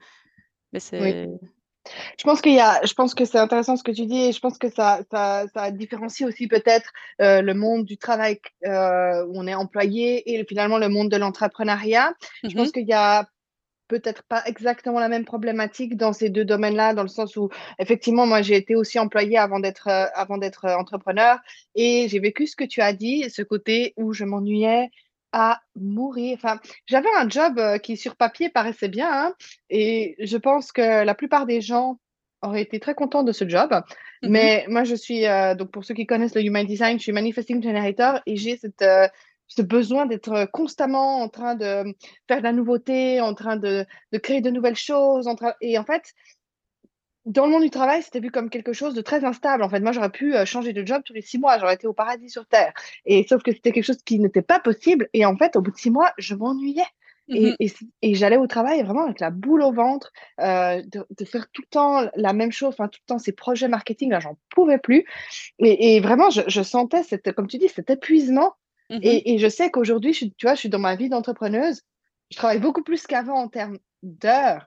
Mais 0.72 0.80
c'est. 0.80 1.28
Je 2.16 2.22
pense 2.22 2.40
qu'il 2.40 2.52
y 2.52 2.60
a, 2.60 2.80
je 2.84 2.94
pense 2.94 3.12
que 3.12 3.24
c'est 3.24 3.38
intéressant 3.38 3.76
ce 3.76 3.82
que 3.82 3.90
tu 3.90 4.06
dis 4.06 4.26
et 4.26 4.32
je 4.32 4.38
pense 4.38 4.56
que 4.56 4.70
ça, 4.70 5.00
ça, 5.10 5.46
ça 5.52 5.72
différencie 5.72 6.28
aussi 6.28 6.46
peut-être 6.46 6.92
euh, 7.20 7.42
le 7.42 7.54
monde 7.54 7.84
du 7.84 7.98
travail 7.98 8.40
euh, 8.64 9.26
où 9.26 9.32
on 9.34 9.48
est 9.48 9.54
employé 9.54 10.32
et 10.32 10.44
finalement 10.44 10.78
le 10.78 10.88
monde 10.88 11.08
de 11.10 11.16
l'entrepreneuriat. 11.16 12.14
Je 12.44 12.54
pense 12.54 12.68
mmh 12.68 12.72
qu'il 12.72 12.86
y 12.86 12.92
a 12.92 13.26
peut-être 13.92 14.22
pas 14.22 14.42
exactement 14.46 14.98
la 14.98 15.10
même 15.10 15.26
problématique 15.26 15.98
dans 15.98 16.14
ces 16.14 16.30
deux 16.30 16.46
domaines-là, 16.46 16.94
dans 16.94 17.02
le 17.02 17.08
sens 17.08 17.36
où, 17.36 17.50
effectivement, 17.78 18.26
moi, 18.26 18.40
j'ai 18.40 18.56
été 18.56 18.74
aussi 18.74 18.98
employée 18.98 19.36
avant 19.36 19.60
d'être 19.60 19.88
euh, 19.88 20.06
avant 20.14 20.38
d'être 20.38 20.64
euh, 20.64 20.76
entrepreneur 20.76 21.38
et 21.74 22.06
j'ai 22.08 22.18
vécu 22.18 22.46
ce 22.46 22.56
que 22.56 22.64
tu 22.64 22.80
as 22.80 22.94
dit, 22.94 23.28
ce 23.28 23.42
côté 23.42 23.92
où 23.98 24.14
je 24.14 24.24
m'ennuyais 24.24 24.88
à 25.32 25.60
mourir. 25.76 26.38
Enfin, 26.38 26.58
j'avais 26.86 27.10
un 27.18 27.28
job 27.28 27.58
euh, 27.58 27.76
qui, 27.76 27.98
sur 27.98 28.16
papier, 28.16 28.48
paraissait 28.48 28.88
bien 28.88 29.10
hein, 29.12 29.34
et 29.68 30.16
je 30.18 30.38
pense 30.38 30.72
que 30.72 31.04
la 31.04 31.14
plupart 31.14 31.44
des 31.44 31.60
gens 31.60 31.98
auraient 32.40 32.62
été 32.62 32.80
très 32.80 32.94
contents 32.94 33.24
de 33.24 33.32
ce 33.32 33.46
job. 33.46 33.70
Mmh 34.22 34.28
Mais 34.30 34.64
moi, 34.68 34.84
je 34.84 34.94
suis, 34.94 35.24
donc 35.58 35.70
pour 35.70 35.84
ceux 35.84 35.94
qui 35.94 36.06
connaissent 36.06 36.34
le 36.34 36.42
Human 36.42 36.66
Design, 36.66 36.98
je 36.98 37.02
suis 37.02 37.12
Manifesting 37.12 37.62
Generator 37.62 38.20
et 38.26 38.36
j'ai 38.36 38.56
cette 38.56 38.84
ce 39.56 39.62
besoin 39.62 40.06
d'être 40.06 40.48
constamment 40.52 41.20
en 41.20 41.28
train 41.28 41.54
de 41.54 41.94
faire 42.28 42.38
de 42.38 42.42
la 42.42 42.52
nouveauté, 42.52 43.20
en 43.20 43.34
train 43.34 43.56
de, 43.56 43.84
de 44.12 44.18
créer 44.18 44.40
de 44.40 44.50
nouvelles 44.50 44.76
choses. 44.76 45.26
En 45.28 45.34
train... 45.34 45.54
Et 45.60 45.78
en 45.78 45.84
fait, 45.84 46.14
dans 47.24 47.46
le 47.46 47.52
monde 47.52 47.62
du 47.62 47.70
travail, 47.70 48.02
c'était 48.02 48.20
vu 48.20 48.30
comme 48.30 48.50
quelque 48.50 48.72
chose 48.72 48.94
de 48.94 49.02
très 49.02 49.24
instable. 49.24 49.62
En 49.62 49.68
fait, 49.68 49.80
moi, 49.80 49.92
j'aurais 49.92 50.10
pu 50.10 50.34
euh, 50.34 50.44
changer 50.44 50.72
de 50.72 50.86
job 50.86 51.02
tous 51.04 51.12
les 51.12 51.22
six 51.22 51.38
mois. 51.38 51.58
J'aurais 51.58 51.74
été 51.74 51.86
au 51.86 51.92
paradis 51.92 52.30
sur 52.30 52.46
Terre. 52.46 52.72
Et 53.04 53.26
sauf 53.28 53.42
que 53.42 53.52
c'était 53.52 53.72
quelque 53.72 53.84
chose 53.84 54.02
qui 54.04 54.18
n'était 54.18 54.42
pas 54.42 54.58
possible. 54.58 55.08
Et 55.12 55.24
en 55.24 55.36
fait, 55.36 55.54
au 55.56 55.60
bout 55.60 55.70
de 55.70 55.76
six 55.76 55.90
mois, 55.90 56.12
je 56.18 56.34
m'ennuyais. 56.34 56.82
Et, 57.28 57.52
mmh 57.52 57.86
et, 58.02 58.14
j'allais 58.14 58.36
au 58.36 58.48
travail 58.48 58.82
vraiment 58.82 59.04
avec 59.04 59.20
la 59.20 59.30
boule 59.30 59.62
au 59.62 59.72
ventre, 59.72 60.12
euh, 60.40 60.82
de, 60.82 61.24
faire 61.24 61.46
tout 61.52 61.62
le 61.62 61.68
temps 61.68 62.10
la 62.16 62.32
même 62.32 62.50
chose, 62.50 62.70
enfin 62.70 62.88
tout 62.88 62.98
le 63.06 63.06
temps 63.06 63.18
ces 63.20 63.30
projets 63.30 63.68
marketing, 63.68 64.10
là, 64.10 64.18
j'en 64.18 64.36
pouvais 64.50 64.78
plus. 64.78 65.06
Et, 65.60 65.94
et 65.94 66.00
vraiment, 66.00 66.30
je, 66.30 66.42
je, 66.48 66.62
sentais, 66.62 67.04
cette, 67.04 67.32
comme 67.32 67.46
tu 67.46 67.58
dis, 67.58 67.68
cet 67.68 67.90
épuisement 67.90 68.54
Mmh 68.92 68.98
et, 69.02 69.38
je 69.38 69.48
sais 69.48 69.70
qu'aujourd'hui, 69.70 70.12
tu 70.12 70.30
vois, 70.42 70.54
je 70.54 70.60
suis 70.60 70.68
dans 70.68 70.78
ma 70.78 70.96
vie 70.96 71.08
d'entrepreneuse. 71.08 71.80
Je 72.30 72.36
travaille 72.36 72.60
beaucoup 72.60 72.82
plus 72.82 73.06
qu'avant 73.06 73.38
en 73.38 73.48
termes 73.48 73.78
d'heures, 74.02 74.66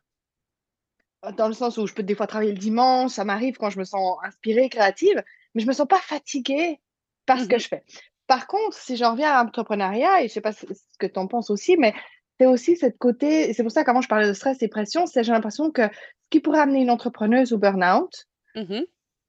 dans 1.37 1.47
le 1.47 1.53
sens 1.53 1.77
où 1.77 1.85
je 1.87 1.93
peux 1.93 2.03
des 2.03 2.15
fois 2.15 2.27
travailler 2.27 2.51
le 2.51 2.57
dimanche, 2.57 3.11
ça 3.11 3.23
m'arrive 3.23 3.57
quand 3.57 3.69
je 3.69 3.79
me 3.79 3.83
sens 3.83 4.17
inspirée, 4.23 4.69
créative, 4.69 5.23
mais 5.53 5.61
je 5.61 5.65
ne 5.65 5.69
me 5.69 5.75
sens 5.75 5.87
pas 5.87 5.99
fatiguée 5.99 6.79
par 7.25 7.39
ce 7.39 7.45
que 7.47 7.55
mmh 7.55 7.59
je 7.59 7.67
fais. 7.67 7.83
Par 8.27 8.47
contre, 8.47 8.75
si 8.75 8.97
j'en 8.97 9.11
reviens 9.11 9.31
à 9.31 9.43
l'entrepreneuriat, 9.43 10.19
et 10.19 10.21
je 10.21 10.23
ne 10.25 10.29
sais 10.29 10.41
pas 10.41 10.53
ce 10.53 10.65
que 10.99 11.05
tu 11.05 11.19
en 11.19 11.27
penses 11.27 11.51
aussi, 11.51 11.77
mais 11.77 11.93
c'est 12.39 12.47
aussi 12.47 12.75
cette 12.75 12.97
côté, 12.97 13.53
c'est 13.53 13.63
pour 13.63 13.71
ça 13.71 13.83
qu'avant 13.83 14.01
je 14.01 14.07
parlais 14.07 14.27
de 14.27 14.33
stress 14.33 14.61
et 14.61 14.67
pression, 14.67 15.05
c'est 15.05 15.23
j'ai 15.23 15.31
l'impression 15.31 15.69
que 15.71 15.83
ce 15.83 16.29
qui 16.31 16.39
pourrait 16.39 16.59
amener 16.59 16.81
une 16.81 16.89
entrepreneuse 16.89 17.53
au 17.53 17.59
burn-out, 17.59 18.25
mmh 18.55 18.81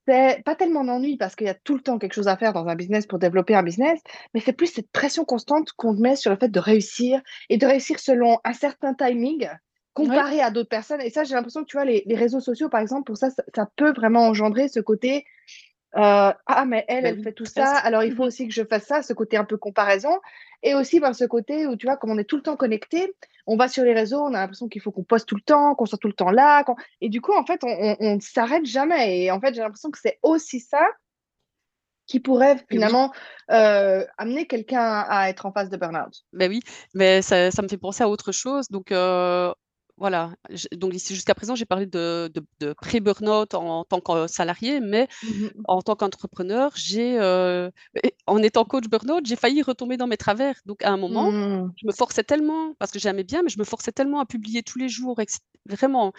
c'est 0.06 0.42
pas 0.44 0.54
tellement 0.54 0.84
d'ennui 0.84 1.16
parce 1.16 1.34
qu'il 1.34 1.46
y 1.46 1.50
a 1.50 1.54
tout 1.54 1.74
le 1.74 1.80
temps 1.80 1.98
quelque 1.98 2.14
chose 2.14 2.28
à 2.28 2.36
faire 2.36 2.52
dans 2.52 2.66
un 2.66 2.74
business 2.74 3.06
pour 3.06 3.18
développer 3.18 3.54
un 3.54 3.62
business, 3.62 4.00
mais 4.34 4.40
c'est 4.40 4.52
plus 4.52 4.68
cette 4.68 4.90
pression 4.90 5.24
constante 5.24 5.72
qu'on 5.72 5.94
met 5.94 6.16
sur 6.16 6.30
le 6.30 6.36
fait 6.36 6.48
de 6.48 6.60
réussir 6.60 7.20
et 7.48 7.56
de 7.58 7.66
réussir 7.66 7.98
selon 7.98 8.38
un 8.44 8.52
certain 8.52 8.94
timing 8.94 9.48
comparé 9.94 10.40
à 10.40 10.50
d'autres 10.50 10.68
personnes. 10.68 11.00
Et 11.00 11.10
ça, 11.10 11.24
j'ai 11.24 11.34
l'impression 11.34 11.62
que 11.62 11.66
tu 11.66 11.76
vois, 11.76 11.86
les, 11.86 12.04
réseaux 12.14 12.40
sociaux, 12.40 12.68
par 12.68 12.80
exemple, 12.80 13.04
pour 13.04 13.16
ça, 13.16 13.30
ça, 13.30 13.68
peut 13.76 13.92
vraiment 13.92 14.26
engendrer 14.26 14.68
ce 14.68 14.80
côté 14.80 15.24
euh, 15.96 16.32
ah, 16.46 16.64
mais 16.66 16.84
elle, 16.88 17.04
bah 17.04 17.08
elle 17.08 17.22
fait 17.22 17.32
tout 17.32 17.46
ça, 17.46 17.74
alors 17.78 18.02
il 18.02 18.14
faut 18.14 18.24
mmh 18.24 18.26
aussi 18.26 18.48
que 18.48 18.52
je 18.52 18.64
fasse 18.64 18.84
ça, 18.84 19.02
ce 19.02 19.14
côté 19.14 19.38
un 19.38 19.44
peu 19.44 19.56
comparaison. 19.56 20.20
Et 20.62 20.74
aussi 20.74 21.00
par 21.00 21.14
ce 21.14 21.24
côté 21.24 21.66
où, 21.66 21.76
tu 21.76 21.86
vois, 21.86 21.96
comme 21.96 22.10
on 22.10 22.18
est 22.18 22.24
tout 22.24 22.36
le 22.36 22.42
temps 22.42 22.56
connecté, 22.56 23.14
on 23.46 23.56
va 23.56 23.68
sur 23.68 23.84
les 23.84 23.94
réseaux, 23.94 24.20
on 24.20 24.34
a 24.34 24.40
l'impression 24.40 24.68
qu'il 24.68 24.82
faut 24.82 24.90
qu'on 24.90 25.04
poste 25.04 25.28
tout 25.28 25.36
le 25.36 25.42
temps, 25.42 25.74
qu'on 25.74 25.86
soit 25.86 25.98
tout 25.98 26.08
le 26.08 26.14
temps 26.14 26.30
là. 26.30 26.64
Et 27.00 27.08
du 27.08 27.20
coup, 27.20 27.32
en 27.32 27.44
fait, 27.44 27.60
on 27.62 27.96
ne 28.00 28.20
s'arrête 28.20 28.66
jamais. 28.66 29.22
Et 29.22 29.30
en 29.30 29.40
fait, 29.40 29.54
j'ai 29.54 29.60
l'impression 29.60 29.90
que 29.90 29.98
c'est 30.00 30.18
aussi 30.22 30.60
ça 30.60 30.86
qui 32.06 32.20
pourrait 32.20 32.64
finalement 32.70 33.12
euh, 33.50 34.04
amener 34.16 34.46
quelqu'un 34.46 35.04
à 35.08 35.28
être 35.28 35.44
en 35.46 35.52
phase 35.52 35.70
de 35.70 35.76
burn-out. 35.76 36.24
Ben 36.32 36.48
oui, 36.48 36.60
mais 36.94 37.20
ça, 37.20 37.50
ça, 37.50 37.62
me 37.62 37.68
fait 37.68 37.78
penser 37.78 38.04
à 38.04 38.08
autre 38.08 38.30
chose. 38.32 38.68
Donc, 38.68 38.92
euh, 38.92 39.52
voilà, 39.98 40.34
donc 40.72 40.94
ici 40.94 41.14
jusqu'à 41.14 41.34
présent, 41.34 41.54
j'ai 41.54 41.64
parlé 41.64 41.86
de 41.86 42.30
de 42.60 42.72
pré-burnout 42.74 43.54
en 43.54 43.84
tant 43.84 44.00
que 44.00 44.26
salarié, 44.26 44.80
mais 44.80 45.08
Mmh 45.22 45.66
en 45.66 45.82
tant 45.82 45.96
qu'entrepreneur, 45.96 46.72
j'ai, 46.76 47.18
heu 47.20 47.70
en 48.26 48.38
étant 48.42 48.64
coach 48.64 48.86
burnout, 48.88 49.24
j'ai 49.26 49.36
failli 49.36 49.62
retomber 49.62 49.96
dans 49.96 50.06
mes 50.06 50.16
travers. 50.16 50.60
Donc 50.66 50.82
à 50.84 50.90
un 50.92 50.96
moment, 50.96 51.32
Mmh. 51.32 51.76
je 51.76 51.86
me 51.86 51.92
forçais 51.92 52.24
tellement 52.24 52.74
parce 52.78 52.90
que 52.92 52.98
j'aimais 52.98 53.24
bien, 53.24 53.42
mais 53.42 53.50
je 53.50 53.58
me 53.58 53.64
forçais 53.64 53.92
tellement 53.92 54.20
à 54.20 54.26
publier 54.26 54.62
tous 54.62 54.78
les 54.78 54.88
jours 54.88 55.18
vraiment, 55.66 56.12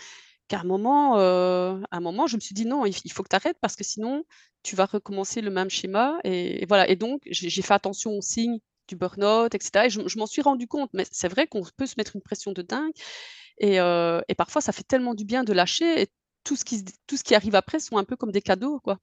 qu'à 0.48 0.60
un 0.62 0.64
moment, 0.64 1.18
heu, 1.20 1.84
à 1.92 1.98
un 1.98 2.00
moment, 2.02 2.28
je 2.28 2.36
me 2.38 2.42
suis 2.42 2.54
dit: 2.56 2.66
«Non, 2.66 2.86
il 2.86 3.12
faut 3.12 3.24
que 3.24 3.30
tu 3.30 3.36
arrêtes 3.36 3.58
parce 3.62 3.76
que 3.76 3.84
sinon 3.84 4.24
tu 4.64 4.76
vas 4.76 4.86
recommencer 4.86 5.42
le 5.42 5.52
même 5.52 5.70
schéma» 5.70 6.20
et 6.24 6.66
voilà. 6.68 6.90
Et 6.90 6.96
donc 6.96 7.22
j'ai 7.32 7.62
fait 7.62 7.74
attention 7.74 8.12
aux 8.14 8.22
signes 8.22 8.60
du 8.88 8.96
burn-out 8.96 9.54
et 9.56 9.60
cetera. 9.62 9.86
Et 9.88 9.90
je 9.90 10.08
je 10.08 10.18
m'en 10.20 10.26
suis 10.28 10.42
rendu 10.42 10.68
compte, 10.68 10.90
mais 10.94 11.06
c'est 11.12 11.28
vrai 11.30 11.48
qu'on 11.48 11.64
peut 11.78 11.86
se 11.88 11.96
mettre 11.98 12.16
une 12.16 12.22
pression 12.22 12.52
de 12.54 12.62
dingue 12.62 12.94
et 13.60 14.36
parfois 14.38 14.62
ça 14.62 14.72
fait 14.72 14.84
tellement 14.84 15.14
du 15.16 15.26
bien 15.26 15.44
de 15.44 15.54
lâcher 15.54 16.02
et 16.02 16.08
tout 16.44 16.56
ce 16.56 16.66
qui 16.66 16.86
tout 17.08 17.18
ce 17.18 17.24
qui 17.24 17.36
arrive 17.36 17.56
après 17.56 17.80
sont 17.80 17.98
un 17.98 18.04
peu 18.06 18.16
comme 18.16 18.32
des 18.32 18.42
cadeaux, 18.42 18.80
quoi. 18.80 18.98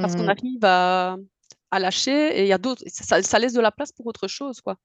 Parce 0.00 0.16
qu'on 0.16 0.26
Mmh 0.26 0.28
arrive 0.28 0.64
à 0.64 1.16
à 1.70 1.78
lâcher 1.80 2.38
et 2.38 2.42
il 2.42 2.48
y 2.48 2.52
a 2.52 2.58
d'autres 2.58 2.84
ça 2.88 3.22
ça 3.22 3.38
laisse 3.38 3.52
de 3.54 3.60
la 3.60 3.72
place 3.72 3.92
pour 3.92 4.06
autre 4.06 4.28
chose, 4.28 4.60
quoi. 4.60 4.76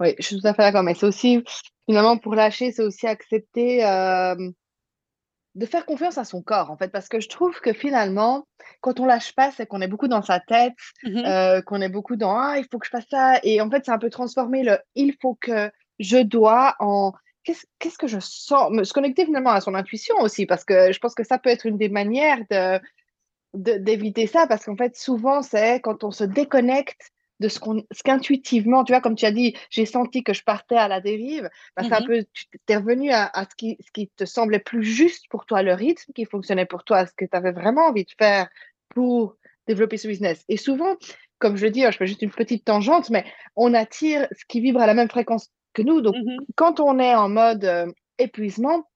Oui, 0.00 0.14
je 0.18 0.26
suis 0.26 0.40
tout 0.40 0.46
à 0.46 0.54
fait 0.54 0.62
d'accord, 0.62 0.82
mais 0.82 0.94
c'est 0.94 1.06
aussi 1.06 1.42
finalement 1.86 2.18
pour 2.18 2.34
lâcher, 2.34 2.72
c'est 2.72 2.82
aussi 2.82 3.06
accepter, 3.06 3.82
de 5.54 5.66
faire 5.66 5.84
confiance 5.84 6.16
à 6.18 6.24
son 6.24 6.42
corps, 6.42 6.70
en 6.70 6.76
fait. 6.76 6.88
Parce 6.88 7.08
que 7.08 7.20
je 7.20 7.28
trouve 7.28 7.60
que 7.60 7.72
finalement, 7.72 8.46
quand 8.80 9.00
on 9.00 9.06
lâche 9.06 9.34
pas, 9.34 9.50
c'est 9.50 9.66
qu'on 9.66 9.80
est 9.82 9.88
beaucoup 9.88 10.08
dans 10.08 10.22
sa 10.22 10.40
tête, 10.40 10.74
Mmh 11.02 11.62
qu'on 11.66 11.80
est 11.80 11.88
beaucoup 11.88 12.16
dans: 12.16 12.36
«Ah, 12.38 12.58
il 12.58 12.66
faut 12.70 12.78
que 12.78 12.86
je 12.86 12.90
fasse 12.90 13.06
ça» 13.10 13.38
et 13.42 13.60
en 13.60 13.70
fait, 13.70 13.84
c'est 13.84 13.92
un 13.92 13.98
peu 13.98 14.10
transformer 14.10 14.62
le 14.62 14.78
«il 14.94 15.14
faut 15.20 15.34
que», 15.40 15.70
«je 15.98 16.18
dois» 16.18 16.74
en 16.80 17.12
«qu'est-ce 17.44 17.98
que 17.98 18.06
je 18.06 18.18
sens?» 18.20 18.70
me 18.70 18.84
se 18.84 18.92
connecter 18.92 19.24
finalement 19.24 19.50
à 19.50 19.60
son 19.60 19.74
intuition 19.74 20.16
aussi, 20.20 20.46
parce 20.46 20.64
que 20.64 20.92
je 20.92 20.98
pense 20.98 21.14
que 21.14 21.24
ça 21.24 21.38
peut 21.38 21.50
être 21.50 21.66
une 21.66 21.78
des 21.78 21.88
manières 21.88 22.38
de 22.50 22.80
de 23.54 23.78
d'éviter 23.78 24.26
ça. 24.26 24.46
Parce 24.46 24.64
qu'en 24.64 24.76
fait, 24.76 24.96
souvent, 24.96 25.42
c'est 25.42 25.80
quand 25.80 26.04
on 26.04 26.10
se 26.10 26.24
déconnecte 26.24 27.10
de 27.40 27.48
ce 27.48 27.58
qu'intuitivement, 28.04 28.84
tu 28.84 28.92
vois, 28.92 29.00
comme 29.00 29.16
tu 29.16 29.26
as 29.26 29.32
dit: 29.32 29.56
«J'ai 29.70 29.86
senti 29.86 30.22
que 30.22 30.32
je 30.32 30.44
partais 30.44 30.76
à 30.76 30.86
la 30.88 31.00
dérive», 31.00 31.50
bah, 31.76 31.82
c'est 31.82 31.94
un 31.94 32.00
mh. 32.00 32.06
peu 32.06 32.24
tu 32.34 32.46
es 32.68 32.76
revenu 32.76 33.10
à 33.10 33.26
à 33.26 33.44
ce 33.44 33.54
qui 33.56 33.76
ce 33.80 33.90
qui 33.92 34.08
te 34.16 34.24
semblait 34.24 34.60
plus 34.60 34.84
juste 34.84 35.26
pour 35.30 35.46
toi, 35.46 35.62
le 35.62 35.74
rythme 35.74 36.12
qui 36.14 36.24
fonctionnait 36.24 36.66
pour 36.66 36.84
toi, 36.84 37.06
ce 37.06 37.12
que 37.16 37.24
tu 37.24 37.36
avais 37.36 37.52
vraiment 37.52 37.86
envie 37.88 38.04
de 38.04 38.12
faire 38.18 38.48
pour 38.90 39.36
développer 39.66 39.96
ce 39.96 40.08
business 40.08 40.44
et 40.48 40.56
souvent, 40.56 40.96
comme 41.38 41.56
je 41.56 41.64
le 41.66 41.70
dis, 41.72 41.84
hein, 41.84 41.90
je 41.90 41.96
fais 41.98 42.06
juste 42.06 42.22
une 42.22 42.30
petite 42.30 42.64
tangente, 42.64 43.10
mais 43.10 43.24
on 43.56 43.74
attire 43.74 44.26
ce 44.32 44.44
qui 44.48 44.60
vibre 44.60 44.80
à 44.80 44.86
la 44.86 44.94
même 44.94 45.08
fréquence 45.10 45.50
que 45.72 45.82
nous, 45.82 46.00
donc 46.00 46.14
Mmh 46.14 46.36
mh. 46.36 46.38
quand 46.56 46.80
on 46.80 46.98
est 46.98 47.14
en 47.14 47.28
mode, 47.28 47.64
heu, 47.64 47.94
épuisement, 48.18 48.88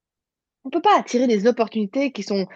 on 0.64 0.71
peut 0.71 0.83
pas 0.83 0.99
attirer 0.99 1.26
des 1.26 1.47
opportunités 1.47 2.12
qui 2.12 2.23
sont 2.23 2.47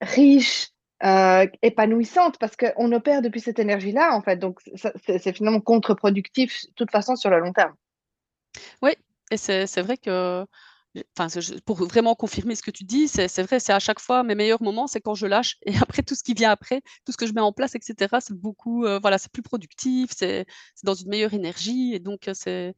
riches, 0.00 0.68
heu, 1.04 1.50
épanouissantes 1.62 2.38
parce 2.38 2.56
qu'on 2.56 2.92
opère 2.92 3.22
depuis 3.22 3.40
cette 3.40 3.58
énergie-là, 3.58 4.14
en 4.16 4.22
fait, 4.22 4.36
donc 4.38 4.60
c'est 5.06 5.34
finalement 5.36 5.60
contre-productif, 5.60 6.66
de 6.68 6.72
toute 6.76 6.90
façon, 6.90 7.16
sur 7.16 7.30
le 7.30 7.40
long 7.40 7.52
terme. 7.52 7.74
Oui 8.82 8.92
et 9.30 9.36
c'est 9.38 9.80
vrai 9.80 9.96
que 9.96 10.44
enfin, 11.18 11.28
pour 11.64 11.76
vraiment 11.86 12.14
confirmer 12.14 12.54
ce 12.54 12.62
que 12.62 12.70
tu 12.70 12.84
dis, 12.84 13.08
c'est 13.08 13.42
vrai, 13.42 13.60
c'est 13.60 13.72
à 13.72 13.78
chaque 13.78 13.98
fois 14.00 14.22
mes 14.24 14.34
meilleurs 14.34 14.62
moments, 14.62 14.86
c'est 14.86 15.00
quand 15.00 15.14
je 15.14 15.26
lâche 15.26 15.56
et 15.62 15.72
après 15.80 16.02
tout 16.02 16.14
ce 16.14 16.22
qui 16.22 16.34
vient 16.34 16.50
après, 16.50 16.82
tout 17.06 17.12
ce 17.12 17.16
que 17.16 17.26
je 17.26 17.32
mets 17.32 17.40
en 17.40 17.52
place 17.52 17.74
et 17.74 17.78
cetera, 17.80 18.20
c'est 18.20 18.34
beaucoup, 18.34 18.84
heu, 18.84 18.98
voilà, 19.00 19.16
c'est 19.18 19.32
plus 19.32 19.42
productif, 19.42 20.10
c'est 20.14 20.44
dans 20.82 20.92
une 20.94 21.08
meilleure 21.08 21.32
énergie 21.32 21.94
et 21.94 21.98
donc 21.98 22.28
c'est 22.34 22.74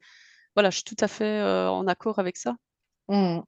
voilà, 0.55 0.69
je 0.69 0.77
suis 0.77 0.83
tout 0.83 0.95
à 0.99 1.07
fait, 1.07 1.41
en 1.43 1.87
accord 1.87 2.19
avec 2.19 2.37
ça. 2.37 2.55
Mmh 3.09 3.37
mh. 3.39 3.45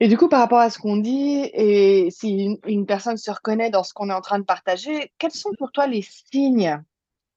Et 0.00 0.06
du 0.08 0.16
coup, 0.16 0.28
par 0.28 0.40
rapport 0.40 0.60
à 0.60 0.70
ce 0.70 0.78
qu'on 0.78 0.96
dit 0.96 1.50
et 1.52 2.08
si 2.10 2.30
une 2.44 2.58
une 2.66 2.86
personne 2.86 3.16
se 3.16 3.30
reconnaît 3.32 3.70
dans 3.70 3.82
ce 3.82 3.92
qu'on 3.92 4.10
est 4.10 4.12
en 4.12 4.20
train 4.20 4.38
de 4.38 4.44
partager, 4.44 5.12
quels 5.18 5.32
sont 5.32 5.50
pour 5.58 5.72
toi 5.72 5.86
les 5.88 6.02
signes, 6.02 6.80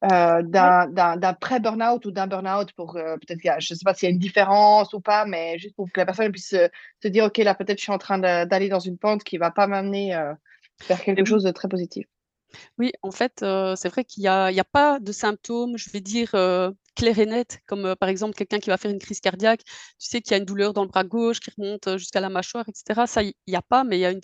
d'un 0.04 1.34
pré-burnout 1.42 2.06
ou 2.06 2.12
d'un 2.12 2.28
burn-out 2.28 2.74
pour, 2.74 2.94
peut-être 2.94 3.42
je 3.62 3.76
sais 3.76 3.84
pas 3.86 3.94
s'il 3.96 4.10
y 4.10 4.12
a 4.12 4.14
une 4.14 4.20
différence 4.20 4.94
ou 4.94 5.02
pas, 5.02 5.26
mais 5.26 5.60
juste 5.60 5.76
pour 5.76 5.88
que 5.92 6.00
la 6.02 6.06
personne 6.08 6.32
puisse 6.32 6.50
se 6.50 6.70
se 7.04 7.08
dire: 7.10 7.26
«OK, 7.26 7.38
là, 7.40 7.56
peut-être, 7.56 7.80
je 7.80 7.84
suis 7.84 7.94
en 7.94 7.98
train 8.00 8.20
d'aller 8.20 8.70
dans 8.70 8.80
une 8.80 8.98
pente 9.00 9.24
qui 9.24 9.38
va 9.38 9.52
pas 9.52 9.68
m'amener, 9.68 10.16
vers 10.90 11.02
quelque 11.04 11.26
chose 11.26 11.44
de 11.44 11.52
très 11.52 11.70
positif». 11.70 12.06
Oui, 12.78 12.92
en 13.02 13.12
fait, 13.12 13.44
c'est 13.76 13.90
vrai 13.90 14.04
qu'il 14.06 14.24
y 14.24 14.28
a 14.28 14.46
a 14.46 14.64
pas 14.64 15.00
de 15.00 15.12
symptômes, 15.12 15.78
je 15.78 15.90
vais 15.92 16.02
dire, 16.02 16.32
heu, 16.92 16.96
clairs 16.96 17.20
et 17.20 17.26
nets 17.26 17.60
comme, 17.68 17.86
heu, 17.88 17.96
par 17.96 18.10
exemple, 18.10 18.36
quelqu'un 18.36 18.60
qui 18.60 18.70
va 18.70 18.78
faire 18.78 18.92
une 18.92 19.00
crise 19.00 19.20
cardiaque. 19.22 19.64
Tu 19.66 20.08
sais 20.08 20.22
qu'il 20.22 20.32
y 20.32 20.36
a 20.36 20.38
une 20.40 20.46
douleur 20.46 20.74
dans 20.74 20.84
le 20.84 20.90
bras 20.90 21.04
gauche 21.04 21.40
qui 21.40 21.52
remonte, 21.58 21.88
heu, 21.88 21.98
jusqu'à 21.98 22.20
la 22.22 22.30
mâchoire 22.30 22.66
et 22.70 22.74
cetera. 22.76 23.08
Ça, 23.08 23.24
il 23.24 23.34
y 23.48 23.56
a 23.56 23.62
pas, 23.62 23.84
mais 23.84 23.98
il 23.98 24.02
y 24.02 24.06
a 24.06 24.12
une 24.12 24.22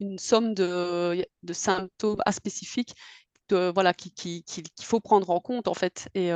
une 0.00 0.18
somme 0.18 0.54
de 0.54 1.14
y 1.16 1.24
de 1.42 1.52
symptômes 1.52 2.20
aspécifiques 2.26 2.94
de 3.50 3.70
voilà, 3.74 3.94
qui 3.94 4.12
qui 4.12 4.44
qu'il 4.44 4.64
qu'il 4.64 4.86
faut 4.86 5.00
prendre 5.00 5.30
en 5.30 5.40
compte, 5.40 5.68
en 5.68 5.74
fait 5.74 6.08
et 6.14 6.30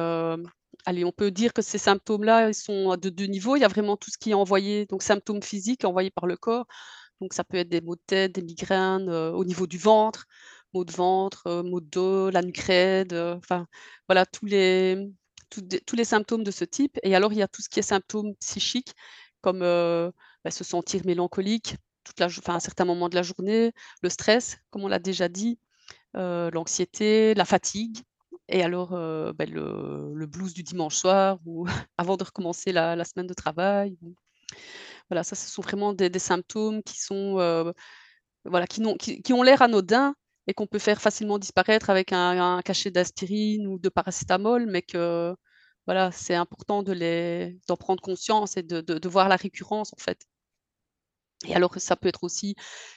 allez, 0.87 1.04
on 1.04 1.12
peut 1.12 1.30
dire 1.33 1.52
que 1.54 1.62
ces 1.62 1.78
symptômes-là, 1.78 2.49
ils 2.50 2.54
sont 2.54 2.97
de 2.97 3.09
2 3.11 3.26
niveaux. 3.26 3.56
Il 3.56 3.61
y 3.62 3.64
a 3.64 3.68
vraiment 3.68 3.97
tout 3.97 4.11
ce 4.11 4.18
qui 4.18 4.30
est 4.33 4.35
envoyé, 4.35 4.87
donc 4.87 5.02
symptômes 5.02 5.42
physiques 5.42 5.85
envoyés 5.87 6.11
par 6.11 6.26
le 6.26 6.37
corps. 6.37 6.66
Donc 7.21 7.35
ça 7.35 7.44
peut 7.44 7.59
être 7.59 7.68
des 7.71 7.80
maux 7.83 7.97
de 7.97 8.02
tête, 8.06 8.33
des 8.35 8.42
migraines, 8.42 9.11
au 9.11 9.44
niveau 9.47 9.66
du 9.68 9.78
ventre, 9.78 10.26
maux 10.75 10.85
de 10.87 10.92
ventre, 10.92 11.62
maux 11.64 11.80
de 11.83 11.88
dos, 11.90 12.30
la 12.30 12.42
enfin, 13.38 13.66
voilà, 14.09 14.26
tous 14.26 14.47
les 14.47 14.97
tous 15.87 15.96
les 15.96 16.04
symptômes 16.04 16.44
de 16.44 16.50
ce 16.50 16.64
type. 16.64 16.99
Et 17.02 17.14
alors 17.16 17.32
il 17.32 17.38
y 17.38 17.42
a 17.42 17.49
tout 17.49 17.62
ce 17.62 17.68
qui 17.68 17.78
est 17.80 17.82
symptômes 17.82 18.34
psychiques 18.37 18.94
comme, 19.40 19.62
heu, 19.62 20.12
bah, 20.44 20.50
se 20.50 20.64
sentir 20.64 21.02
mélancolique 21.06 21.76
toute 22.04 22.20
la 22.20 22.26
enfin, 22.26 22.56
à 22.56 22.61
certains 22.61 22.84
moments 22.84 23.08
de 23.08 23.14
la 23.14 23.23
journée, 23.23 23.73
le 24.02 24.11
stress, 24.11 24.58
comme 24.70 24.84
on 24.84 24.88
l'a 24.88 24.99
déjà 24.99 25.28
dit, 25.28 25.58
heu, 26.16 26.50
l'anxiété, 26.52 27.34
la 27.34 27.44
fatigue. 27.46 27.99
Et 28.49 28.62
alors, 28.64 28.94
heu, 28.96 29.32
bah, 29.34 29.46
le 29.46 30.26
blues 30.26 30.54
du 30.54 30.62
dimanche 30.64 30.96
soir 30.96 31.38
ou 31.46 31.66
avant 31.99 32.16
de 32.18 32.25
recommencer 32.25 32.73
la 32.73 33.04
semaine 33.04 33.26
de 33.28 33.34
travail. 33.34 33.99
Voilà, 35.11 35.25
ça, 35.25 35.34
ce 35.37 35.49
sont 35.50 35.62
vraiment 35.62 35.92
des 35.92 36.18
symptômes 36.18 36.82
qui 36.82 37.00
sont, 37.00 37.38
voilà, 38.44 38.66
qui 38.66 38.82
qui 38.99 39.23
qui 39.23 39.32
ont 39.32 39.42
l'air 39.42 39.62
anodins 39.62 40.14
et 40.46 40.54
qu'on 40.54 40.66
peut 40.66 40.78
faire 40.78 41.00
facilement 41.00 41.38
disparaître 41.38 41.90
avec 41.90 42.12
un 42.12 42.56
un 42.58 42.62
cachet 42.62 42.90
d'aspirine 42.90 43.66
ou 43.66 43.78
de 43.78 43.88
paracétamol, 43.88 44.66
mais 44.66 44.82
que, 44.82 45.34
voilà, 45.86 46.12
c'est 46.12 46.34
important 46.34 46.82
de 46.82 46.92
les 46.92 47.58
d'en 47.68 47.76
prendre 47.76 48.02
conscience 48.02 48.56
et 48.56 48.62
de 48.62 48.80
de 48.80 48.98
de 48.98 49.08
voir 49.08 49.28
la 49.28 49.36
récurrence, 49.36 49.92
en 49.94 49.98
fait. 50.02 50.24
Et 51.46 51.54
alors 51.54 51.74
ça 51.78 51.96
peut 51.96 52.08
être 52.08 52.24
aussi 52.24 52.54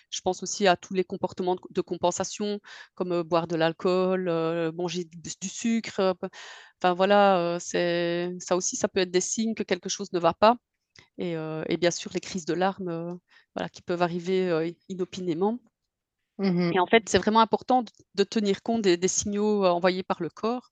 je 0.10 0.22
pense 0.22 0.42
aussi 0.44 0.68
à 0.68 0.78
tous 0.78 0.94
les 0.94 1.04
comportements 1.04 1.56
de 1.56 1.62
de 1.70 1.82
compensation 1.82 2.60
comme, 2.96 3.22
boire 3.24 3.48
de 3.48 3.56
l'alcool, 3.56 4.30
manger 4.76 5.04
du 5.06 5.20
du 5.42 5.50
sucre, 5.50 6.16
enfin 6.82 6.94
voilà, 6.94 7.58
c'est 7.60 8.32
ça 8.40 8.56
aussi, 8.56 8.76
ça 8.78 8.88
peut 8.88 9.02
être 9.02 9.12
des 9.12 9.22
signes 9.22 9.56
que 9.56 9.64
quelque 9.64 9.90
chose 9.90 10.12
ne 10.14 10.20
va 10.20 10.34
pas 10.34 10.58
et 11.20 11.36
bien 11.80 11.92
sûr 11.92 12.12
les 12.14 12.22
crises 12.22 12.46
de 12.46 12.54
larmes, 12.56 13.20
voilà, 13.56 13.70
qui 13.70 13.82
peuvent 13.84 14.02
arriver, 14.04 14.76
inopinément. 14.90 15.60
Mmh 16.40 16.50
mh. 16.70 16.74
Et 16.74 16.80
en 16.80 16.86
fait, 16.88 17.08
c'est 17.10 17.18
vraiment 17.18 17.40
important 17.42 17.84
de 18.16 18.24
tenir 18.24 18.62
compte 18.62 18.82
des 18.82 18.98
des 18.98 19.08
signaux, 19.08 19.66
envoyés 19.66 20.04
par 20.04 20.22
le 20.22 20.30
corps. 20.30 20.70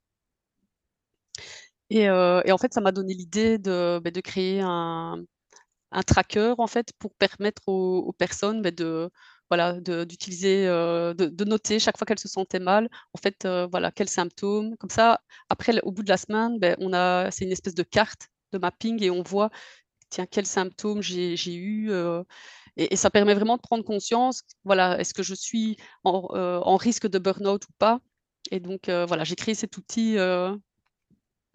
Et 1.89 2.08
heu 2.10 2.42
et 2.46 2.51
en 2.51 2.58
fait, 2.58 2.74
ça 2.74 2.82
m'a 2.82 2.92
donné 2.92 3.13
l'idée 3.13 3.58
de, 3.58 4.00
de 4.04 4.22
créer 4.22 4.62
un 4.62 6.04
tracker, 6.04 6.56
en 6.58 6.68
fait, 6.68 6.92
pour 7.00 7.13
permettre 7.15 7.62
aux 7.68 8.13
personnes, 8.13 8.62
bah, 8.62 8.72
de 8.72 9.10
voilà, 9.50 9.74
d'utiliser, 9.82 10.65
heu, 10.68 11.13
de 11.15 11.46
noter 11.46 11.80
chaque 11.80 11.98
fois 11.98 12.06
qu'elles 12.06 12.20
se 12.20 12.27
sentaient 12.27 12.60
mal, 12.60 12.89
en 13.13 13.18
fait, 13.20 13.46
heu, 13.46 13.68
voilà, 13.72 13.92
quels 13.92 14.10
symptômes. 14.10 14.75
Comme 14.77 14.89
ça, 14.89 15.22
après 15.50 15.80
au 15.84 15.92
bout 15.92 16.04
de 16.04 16.10
la 16.10 16.18
semaine, 16.18 16.60
beh, 16.60 16.75
on 16.80 16.94
a 16.94 17.30
c'est 17.32 17.46
une 17.46 17.51
espèce 17.51 17.75
de 17.75 17.84
carte 17.84 18.30
de 18.54 18.58
mapping 18.58 19.01
et 19.04 19.12
on 19.12 19.22
voit, 19.24 19.50
tiens, 20.10 20.25
quels 20.27 20.46
symptômes 20.48 21.01
j'ai 21.04 21.36
eu, 21.56 21.92
et 22.77 22.96
ça 22.96 23.10
permet 23.12 23.34
vraiment 23.36 23.58
de 23.58 23.62
prendre 23.62 23.84
conscience, 23.86 24.44
voilà, 24.65 25.00
est-ce 25.00 25.13
que 25.13 25.24
je 25.24 25.36
suis 25.36 25.77
en 26.04 26.77
risque 26.77 27.08
de 27.08 27.20
burn-out 27.20 27.63
ou 27.65 27.74
pas? 27.80 28.00
Et 28.51 28.60
donc 28.60 28.89
voilà, 28.89 29.24
j'ai 29.24 29.36
créé 29.36 29.56
cet 29.56 29.77
outil, 29.77 30.18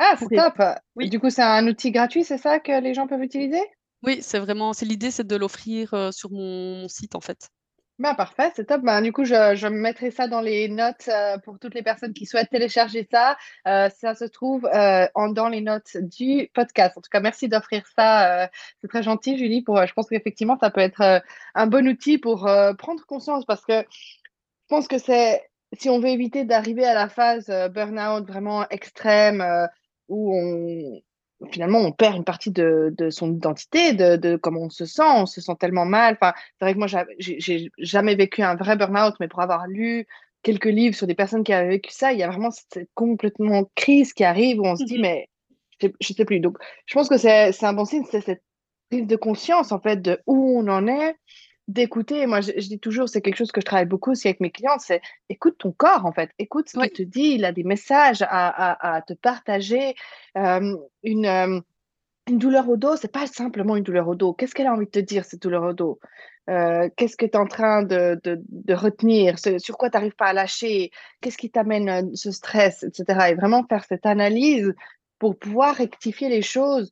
Ah, 0.03 0.15
c'est 0.19 0.35
top! 0.35 0.55
Oui. 0.97 1.11
Du 1.11 1.21
coup, 1.21 1.29
c'est 1.29 1.43
un 1.43 1.67
outil 1.69 1.91
gratuit, 1.91 2.25
c'est 2.25 2.39
ça, 2.39 2.59
que 2.59 2.81
les 2.81 2.95
gens 2.95 3.07
peuvent 3.07 3.23
utiliser? 3.23 3.61
Oui, 4.03 4.21
c'est 4.23 4.39
vraiment 4.39 4.73
c'est 4.73 4.87
l'idée, 4.87 5.11
c'est 5.11 5.27
de 5.27 5.37
l'offrir, 5.37 5.93
heu, 5.93 6.11
sur 6.11 6.31
mon 6.31 6.81
mon 6.81 6.89
site, 6.89 7.15
en 7.15 7.21
fait. 7.21 7.51
Bah, 7.99 8.15
parfait, 8.15 8.51
c'est 8.57 8.65
top. 8.65 8.81
Ben, 8.81 9.03
du 9.03 9.13
coup, 9.13 9.25
je 9.27 9.55
je 9.55 9.67
mettrai 9.67 10.11
ça 10.11 10.27
dans 10.27 10.41
les 10.41 10.69
notes, 10.71 11.07
heu, 11.09 11.39
pour 11.45 11.59
toutes 11.59 11.75
les 11.75 11.83
personnes 11.83 12.15
qui 12.15 12.25
souhaitent 12.25 12.49
télécharger 12.49 13.07
ça. 13.13 13.37
Heu, 13.69 13.89
ça 13.95 14.15
se 14.15 14.25
trouve, 14.25 14.67
en 15.15 15.29
dans 15.29 15.51
les 15.51 15.61
notes 15.61 15.99
du 15.99 16.49
podcast. 16.55 16.97
En 16.97 17.03
tout 17.03 17.11
cas, 17.11 17.21
merci 17.21 17.51
d'offrir 17.51 17.87
ça, 17.95 18.49
c'est 18.81 18.89
très 18.89 19.03
gentil, 19.03 19.37
Julie, 19.37 19.61
pour, 19.61 19.87
je 19.87 19.93
pense 19.93 20.09
qu'effectivement, 20.09 20.57
ça 20.59 20.71
peut 20.71 20.81
être, 20.81 21.23
un 21.55 21.67
bon 21.67 21.87
outil 21.87 22.17
pour, 22.17 22.49
prendre 22.79 23.05
conscience 23.07 23.45
parce 23.45 23.67
que 23.67 23.83
je 23.91 24.67
pense 24.69 24.89
que 24.89 24.97
c'est 24.97 25.47
si 25.75 25.91
on 25.91 26.01
veut 26.01 26.09
éviter 26.09 26.45
d'arriver 26.47 26.87
à 26.87 26.95
la 26.95 27.09
phase, 27.11 27.47
burn-out 27.75 28.27
vraiment 28.27 28.67
extrême, 28.71 29.69
où 30.11 30.35
on 30.37 31.01
finalement, 31.51 31.79
on 31.79 31.93
perd 31.93 32.17
une 32.17 32.25
partie 32.25 32.51
de, 32.51 32.95
de 32.97 33.11
son 33.11 33.33
identité, 33.33 33.95
de, 33.95 34.17
de, 34.17 34.37
comment 34.37 34.63
on 34.63 34.71
se 34.71 34.85
sent, 34.85 35.03
on 35.03 35.27
se 35.27 35.41
sent 35.41 35.57
tellement 35.59 35.87
mal. 35.87 36.19
Enfin, 36.21 36.35
c'est 36.59 36.65
vrai 36.65 36.75
que 36.75 36.79
moi, 36.79 36.87
j'ai 37.19 37.71
jamais 37.79 38.15
vécu 38.15 38.43
un 38.43 38.57
vrai 38.57 38.77
burn-out, 38.77 39.15
mais 39.21 39.29
pour 39.29 39.41
avoir 39.41 39.67
lu 39.67 40.07
quelques 40.43 40.67
livres 40.67 40.95
sur 40.95 41.07
des 41.07 41.15
personnes 41.15 41.45
qui 41.45 41.53
avaient 41.53 41.69
vécu 41.71 41.93
ça, 41.93 42.13
il 42.13 42.19
y 42.19 42.23
a 42.23 42.29
vraiment 42.29 42.51
cette 42.51 42.89
complètement 42.95 43.71
crise 43.75 44.13
qui 44.13 44.25
arrive 44.25 44.61
où 44.61 44.67
on 44.67 44.77
se 44.77 44.85
dit, 44.85 44.99
mmh 44.99 45.03
mais 45.03 45.29
je 45.81 45.89
sais, 46.03 46.15
sais 46.15 46.25
plus. 46.27 46.41
Donc, 46.41 46.59
je 46.85 46.95
pense 46.95 47.09
que 47.09 47.17
c'est 47.17 47.65
un 47.65 47.73
bon 47.73 47.87
signe, 47.87 48.05
c'est 48.11 48.21
cette 48.21 48.43
prise 48.91 49.07
de 49.07 49.17
conscience, 49.17 49.73
en 49.73 49.81
fait, 49.81 49.97
de 49.97 50.21
où 50.27 50.59
on 50.59 50.69
en 50.69 50.87
est, 50.87 51.17
d'écouter. 51.73 52.27
Moi, 52.27 52.41
je, 52.41 52.53
dis 52.53 52.79
toujours, 52.79 53.09
c'est 53.09 53.21
quelque 53.21 53.37
chose 53.37 53.53
que 53.53 53.61
je 53.61 53.67
travaille 53.67 53.87
beaucoup 53.87 54.11
aussi 54.11 54.29
avec 54.29 54.41
mes 54.41 54.51
clients, 54.51 54.79
c'est 54.79 55.01
écoute 55.29 55.57
ton 55.59 55.73
corps, 55.73 56.05
en 56.05 56.13
fait. 56.13 56.31
Écoute 56.39 56.69
ce 56.69 56.79
qu'il 56.79 56.91
te 56.91 57.03
dit. 57.03 57.35
Il 57.35 57.45
a 57.45 57.53
des 57.53 57.65
messages 57.65 58.23
à, 58.23 58.97
à, 58.97 59.03
te 59.03 59.13
partager. 59.13 59.95
Euh, 60.37 60.77
une, 61.03 61.27
euh, 61.27 61.61
une 62.29 62.39
douleur 62.39 62.69
au 62.69 62.77
dos, 62.77 62.97
c'est 62.97 63.13
pas 63.13 63.27
simplement 63.27 63.77
une 63.77 63.85
douleur 63.85 64.09
au 64.09 64.15
dos. 64.15 64.33
Qu'est-ce 64.33 64.55
qu'elle 64.55 64.67
a 64.67 64.73
envie 64.73 64.87
de 64.87 64.91
te 64.91 64.99
dire, 64.99 65.25
cette 65.25 65.43
douleur 65.43 65.65
au 65.65 65.73
dos? 65.73 66.01
Euh, 66.49 66.89
Qu'est-ce 66.97 67.17
que 67.17 67.27
tu 67.27 67.33
es 67.33 67.37
en 67.37 67.47
train 67.47 67.83
de, 67.83 68.21
de, 68.25 68.41
de 68.49 68.75
retenir? 68.75 69.39
Sur 69.39 69.79
quoi 69.79 69.91
tu 69.91 69.97
n'arrives 69.97 70.17
pas 70.17 70.27
à 70.27 70.33
lâcher? 70.33 70.91
Qu'est-ce 71.21 71.39
qui 71.39 71.51
t'amène 71.51 72.15
ce 72.17 72.31
stress, 72.33 72.83
etc. 72.83 73.31
Et 73.31 73.35
vraiment 73.35 73.65
faire 73.69 73.85
cette 73.85 74.07
analyse 74.07 74.73
pour 75.19 75.39
pouvoir 75.39 75.77
rectifier 75.77 76.29
les 76.29 76.43
choses 76.43 76.91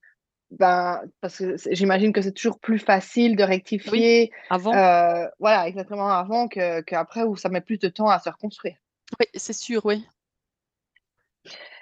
ben, 0.51 1.03
parce 1.21 1.39
que 1.39 1.57
j'imagine 1.73 2.13
que 2.13 2.23
c'est 2.23 2.33
toujours 2.33 2.59
plus 2.59 2.79
facile 2.79 3.37
de 3.37 3.43
rectifier 3.43 4.33
avant. 4.49 4.75
Euh, 4.75 5.27
voilà, 5.39 5.69
exactement 5.69 6.09
avant 6.09 6.49
qu'après 6.49 7.23
où 7.23 7.37
ça 7.37 7.49
met 7.49 7.61
plus 7.61 7.79
de 7.79 7.89
temps 7.89 8.09
à 8.09 8.19
se 8.19 8.31
reconstruire. 8.31 8.77
Oui, 9.21 9.27
c'est 9.35 9.53
sûr, 9.53 9.85
oui. 9.85 10.07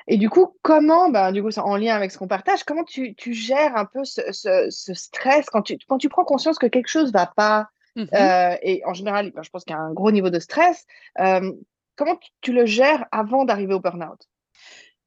Et 0.08 0.16
du 0.18 0.30
coup, 0.30 0.56
comment, 0.62 1.10
ben, 1.10 1.32
du 1.32 1.42
coup, 1.42 1.50
en 1.58 1.76
lien 1.76 1.94
avec 1.94 2.12
ce 2.12 2.18
qu'on 2.18 2.28
partage, 2.28 2.64
comment 2.64 2.84
tu, 2.84 3.14
tu, 3.14 3.34
gères 3.34 3.76
un 3.76 3.84
peu 3.84 4.04
ce, 4.04 4.20
ce, 4.32 4.94
stress 4.94 5.46
quand 5.46 5.62
tu, 5.62 5.78
quand 5.88 5.98
tu 5.98 6.08
prends 6.08 6.24
conscience 6.24 6.58
que 6.58 6.66
quelque 6.66 6.88
chose 6.88 7.08
ne 7.08 7.18
va 7.18 7.26
pas, 7.26 7.68
mmh 7.96 8.04
euh, 8.14 8.56
et 8.62 8.82
en 8.84 8.94
général, 8.94 9.32
ben, 9.32 9.42
je 9.42 9.50
pense 9.50 9.64
qu'il 9.64 9.74
y 9.74 9.78
a 9.78 9.82
un 9.82 9.92
gros 9.92 10.12
niveau 10.12 10.30
de 10.30 10.38
stress, 10.38 10.86
euh, 11.18 11.52
comment 11.96 12.16
tu, 12.16 12.30
tu, 12.40 12.52
le 12.52 12.66
gères 12.66 13.06
avant 13.10 13.44
d'arriver 13.44 13.74
au 13.74 13.80
burn-out? 13.80 14.28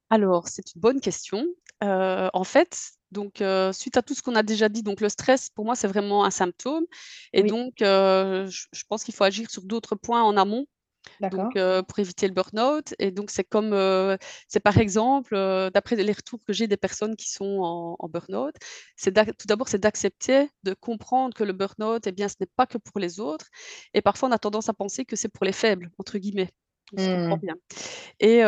Alors, 0.10 0.48
c'est 0.48 0.74
une 0.76 0.82
bonne 0.82 1.00
question. 1.00 1.46
en 1.82 2.44
fait, 2.44 2.99
donc, 3.12 3.44
suite 3.74 3.98
à 3.98 4.02
tout 4.02 4.14
ce 4.14 4.22
qu'on 4.22 4.36
a 4.36 4.44
déjà 4.44 4.70
dit, 4.70 4.84
donc 4.84 5.02
le 5.02 5.10
stress, 5.10 5.50
pour 5.50 5.66
moi, 5.66 5.76
c'est 5.76 5.88
vraiment 5.88 6.26
un 6.26 6.32
symptôme. 6.32 6.86
Et 7.34 7.44
donc, 7.44 7.74
je, 7.80 8.84
pense 8.88 9.04
qu'il 9.04 9.14
faut 9.14 9.24
agir 9.24 9.50
sur 9.50 9.64
d'autres 9.64 9.96
points 9.96 10.24
en 10.24 10.38
amont. 10.38 10.66
Donc, 11.22 11.54
pour 11.88 12.00
éviter 12.00 12.28
le 12.28 12.34
burn-out. 12.34 12.94
Et 13.00 13.12
donc, 13.12 13.32
c'est 13.32 13.44
comme, 13.44 13.72
c'est 14.48 14.60
par 14.60 14.78
exemple, 14.78 15.36
d'après 15.74 15.96
les 15.96 16.12
retours 16.12 16.40
que 16.46 16.54
j'ai 16.54 16.68
des 16.68 16.78
personnes 16.78 17.16
qui 17.16 17.30
sont 17.30 17.60
en, 17.62 17.96
en 17.98 18.10
burn-out, 18.10 18.56
c'est 18.96 19.14
tout 19.14 19.48
d'abord, 19.48 19.68
c'est 19.68 19.80
d'accepter, 19.80 20.50
de 20.64 20.74
comprendre 20.74 21.34
que 21.34 21.44
le 21.44 21.54
burn-out, 21.54 22.06
eh 22.06 22.12
bien, 22.12 22.28
ce 22.28 22.36
n'est 22.40 22.50
pas 22.56 22.68
que 22.68 22.78
pour 22.78 23.00
les 23.00 23.20
autres. 23.20 23.48
Et 23.94 24.02
parfois, 24.02 24.30
on 24.30 24.32
a 24.32 24.40
tendance 24.40 24.70
à 24.70 24.74
penser 24.74 25.06
que 25.06 25.16
c'est 25.16 25.30
pour 25.30 25.46
les 25.46 25.54
faibles, 25.54 25.90
entre 25.98 26.18
guillemets. 26.18 26.52
Mmh. 26.92 27.38
bien. 27.42 27.56
Et 28.20 28.42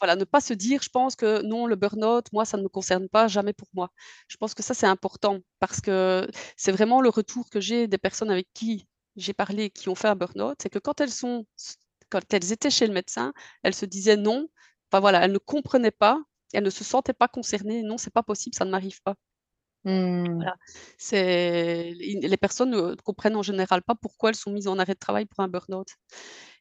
voilà, 0.00 0.16
ne 0.16 0.24
pas 0.24 0.40
se 0.40 0.54
dire: 0.54 0.82
«Je 0.82 0.90
pense 0.90 1.16
que 1.16 1.42
non, 1.42 1.66
le 1.66 1.76
burn-out, 1.76 2.26
moi, 2.32 2.44
ça 2.44 2.56
ne 2.58 2.62
me 2.64 2.68
concerne 2.68 3.08
pas, 3.08 3.28
jamais 3.28 3.52
pour 3.54 3.68
moi». 3.74 3.90
Je 4.28 4.36
pense 4.36 4.54
que 4.54 4.62
ça, 4.62 4.74
c'est 4.74 4.86
important 4.86 5.40
parce 5.60 5.80
que 5.80 6.28
c'est 6.56 6.72
vraiment 6.72 7.00
le 7.02 7.08
retour 7.10 7.50
que 7.50 7.60
j'ai 7.60 7.88
des 7.88 7.98
personnes 7.98 8.30
avec 8.30 8.48
qui 8.54 8.86
j'ai 9.16 9.34
parlé, 9.34 9.70
qui 9.70 9.88
ont 9.90 9.94
fait 9.96 10.08
un 10.08 10.16
burn-out, 10.16 10.56
c'est 10.62 10.70
que 10.70 10.78
quand 10.80 11.00
elles 11.00 11.12
sont 11.12 11.46
quand 12.10 12.20
elles 12.34 12.52
étaient 12.52 12.70
chez 12.70 12.86
le 12.86 12.94
médecin, 12.94 13.32
elles 13.64 13.74
se 13.74 13.86
disaient: 13.86 14.16
«Non», 14.18 14.48
enfin 14.92 15.00
voilà, 15.00 15.24
elles 15.24 15.32
ne 15.32 15.38
comprenaient 15.38 15.90
pas, 15.92 16.20
elles 16.54 16.64
ne 16.64 16.70
se 16.70 16.84
sentaient 16.84 17.12
pas 17.14 17.28
concernées: 17.28 17.82
«Non, 17.84 17.98
c'est 17.98 18.12
pas 18.14 18.22
possible, 18.24 18.56
ça 18.56 18.64
ne 18.66 18.70
m'arrive 18.72 19.02
pas». 19.02 19.16
Mmh. 19.84 20.34
Voilà, 20.36 20.56
c'est 20.98 21.92
les 21.94 22.36
personnes 22.38 22.70
ne 22.70 22.94
comprennent 22.96 23.36
en 23.36 23.42
général 23.42 23.82
pas 23.82 23.94
pourquoi 23.94 24.30
elles 24.30 24.36
sont 24.36 24.50
mises 24.50 24.66
en 24.68 24.78
arrêt 24.78 24.94
de 24.94 24.98
travail 24.98 25.26
pour 25.26 25.40
un 25.40 25.48
burn-out. 25.48 25.88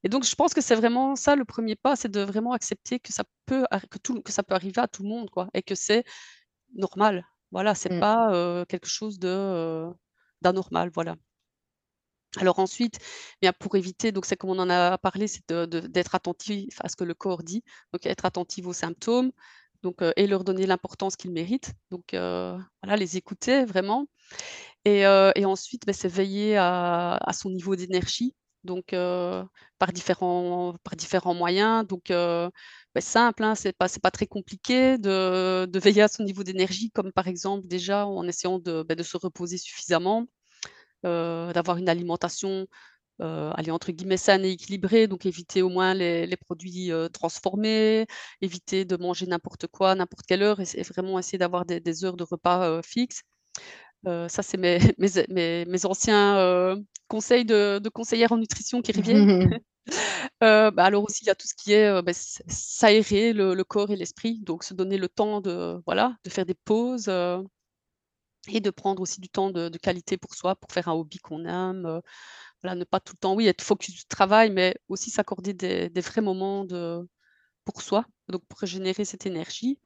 Et 0.03 0.09
donc 0.09 0.25
je 0.25 0.35
pense 0.35 0.53
que 0.53 0.61
c'est 0.61 0.75
vraiment 0.75 1.15
ça 1.15 1.35
le 1.35 1.45
premier 1.45 1.75
pas, 1.77 1.95
c'est 1.95 2.09
de 2.11 2.21
vraiment 2.21 2.53
accepter 2.53 2.99
que 2.99 3.13
ça 3.13 3.23
peut 3.45 3.65
que 3.91 3.97
tout 3.99 4.21
que 4.21 4.31
ça 4.33 4.43
peut 4.43 4.55
arriver 4.55 4.81
à 4.81 4.87
tout 4.89 5.03
le 5.03 5.09
monde 5.09 5.29
quoi 5.29 5.47
et 5.53 5.63
que 5.63 5.75
c'est 5.75 6.03
normal. 6.75 7.25
Voilà, 7.51 7.75
c'est 7.75 7.91
Mmh. 7.91 7.99
pas, 7.99 8.65
quelque 8.67 8.87
chose 8.87 9.19
de, 9.19 9.87
d'anormal, 10.41 10.89
voilà. 10.93 11.15
Alors 12.37 12.57
ensuite, 12.59 12.97
bien 13.41 13.53
pour 13.53 13.75
éviter 13.75 14.11
donc 14.11 14.25
c'est 14.25 14.35
comme 14.35 14.49
on 14.49 14.59
en 14.59 14.69
a 14.69 14.97
parlé, 14.97 15.27
c'est 15.27 15.47
de 15.49 15.65
d'être 15.65 16.15
attentif 16.15 16.79
à 16.81 16.89
ce 16.89 16.95
que 16.95 17.03
le 17.03 17.13
corps 17.13 17.43
dit, 17.43 17.63
donc 17.93 18.05
être 18.07 18.25
attentif 18.25 18.65
aux 18.65 18.73
symptômes, 18.73 19.31
et 20.15 20.27
leur 20.27 20.43
donner 20.43 20.65
l'importance 20.65 21.15
qu'ils 21.15 21.31
méritent. 21.31 21.73
Donc 21.91 22.03
voilà, 22.11 22.95
les 22.97 23.17
écouter 23.17 23.65
vraiment 23.65 24.07
et 24.85 25.05
ensuite, 25.45 25.85
bah, 25.85 25.93
c'est 25.93 26.07
veiller 26.09 26.57
à 26.57 27.31
son 27.33 27.49
niveau 27.49 27.75
d'énergie 27.75 28.35
donc 28.63 28.95
par 29.79 29.91
différents 29.93 30.75
par 30.83 30.95
différents 30.95 31.33
moyens. 31.33 31.85
Donc 31.87 32.05
bah, 32.09 33.01
simple, 33.01 33.43
hein, 33.43 33.55
c'est 33.55 33.73
pas 33.73 33.87
pas 34.01 34.11
très 34.11 34.27
compliqué 34.27 34.97
de 34.97 35.79
veiller 35.79 36.03
à 36.03 36.07
son 36.07 36.23
niveau 36.23 36.43
d'énergie 36.43 36.91
comme 36.91 37.11
par 37.11 37.27
exemple 37.27 37.67
déjà 37.67 38.05
en 38.05 38.27
essayant 38.27 38.59
de, 38.59 38.83
bah, 38.83 38.95
de 38.95 39.03
se 39.03 39.17
reposer 39.17 39.57
suffisamment, 39.57 40.27
d'avoir 41.03 41.77
une 41.77 41.89
alimentation, 41.89 42.67
heu, 43.21 43.51
allez 43.55 43.71
entre 43.71 43.91
guillemets 43.91 44.17
«saine 44.17 44.45
et 44.45 44.51
équilibrée», 44.51 45.07
donc 45.07 45.25
éviter 45.25 45.61
au 45.61 45.69
moins 45.69 45.93
les 45.93 46.25
les 46.27 46.37
produits, 46.37 46.91
transformés, 47.13 48.05
éviter 48.41 48.85
de 48.85 48.95
manger 48.97 49.25
n'importe 49.27 49.67
quoi, 49.67 49.95
n'importe 49.95 50.25
quelle 50.27 50.43
heure 50.43 50.59
et 50.59 50.83
vraiment 50.83 51.19
essayer 51.19 51.37
d'avoir 51.37 51.65
des 51.65 51.79
des 51.79 52.05
heures 52.05 52.17
de 52.17 52.23
repas, 52.23 52.81
fixes. 52.83 53.21
ça 54.05 54.43
c'est 54.43 54.57
mes 54.99 55.09
mes 55.29 55.65
mes 55.65 55.85
anciens, 55.85 56.75
conseils 57.07 57.45
de 57.45 57.79
de 57.79 57.89
conseillère 57.89 58.31
en 58.31 58.37
nutrition 58.37 58.81
qui 58.81 58.91
reviennent. 58.93 59.27
Bah, 60.41 60.71
alors 60.77 61.03
aussi, 61.05 61.23
il 61.23 61.27
y 61.27 61.29
a 61.29 61.35
tout 61.35 61.47
ce 61.47 61.53
qui 61.55 61.73
est, 61.73 62.01
bah, 62.01 62.11
s'aérer 62.13 63.33
le 63.33 63.63
corps 63.63 63.91
et 63.91 63.95
l'esprit, 63.95 64.39
donc 64.41 64.63
se 64.63 64.73
donner 64.73 64.97
le 64.97 65.09
temps 65.09 65.41
de 65.41 65.81
voilà, 65.85 66.15
de 66.25 66.29
faire 66.29 66.45
des 66.45 66.53
pauses, 66.55 67.09
et 68.47 68.59
de 68.59 68.69
prendre 68.69 69.01
aussi 69.01 69.21
du 69.21 69.29
temps 69.29 69.51
de 69.51 69.69
qualité 69.77 70.17
pour 70.17 70.33
soi, 70.35 70.55
pour 70.55 70.71
faire 70.71 70.89
un 70.89 70.93
hobby 70.93 71.17
qu'on 71.19 71.45
aime, 71.45 72.01
voilà, 72.63 72.75
ne 72.75 72.83
pas 72.85 72.99
tout 72.99 73.13
le 73.15 73.19
temps, 73.19 73.35
oui, 73.35 73.47
être 73.47 73.61
focus 73.63 73.95
du 73.95 74.05
travail, 74.05 74.51
mais 74.51 74.75
aussi 74.89 75.09
s'accorder 75.11 75.53
des 75.53 76.01
vrais 76.01 76.21
moments 76.21 76.65
pour 77.65 77.81
soi, 77.81 78.05
donc 78.29 78.43
pour 78.47 78.59
régénérer 78.59 79.05
cette 79.05 79.25
énergie. 79.25 79.79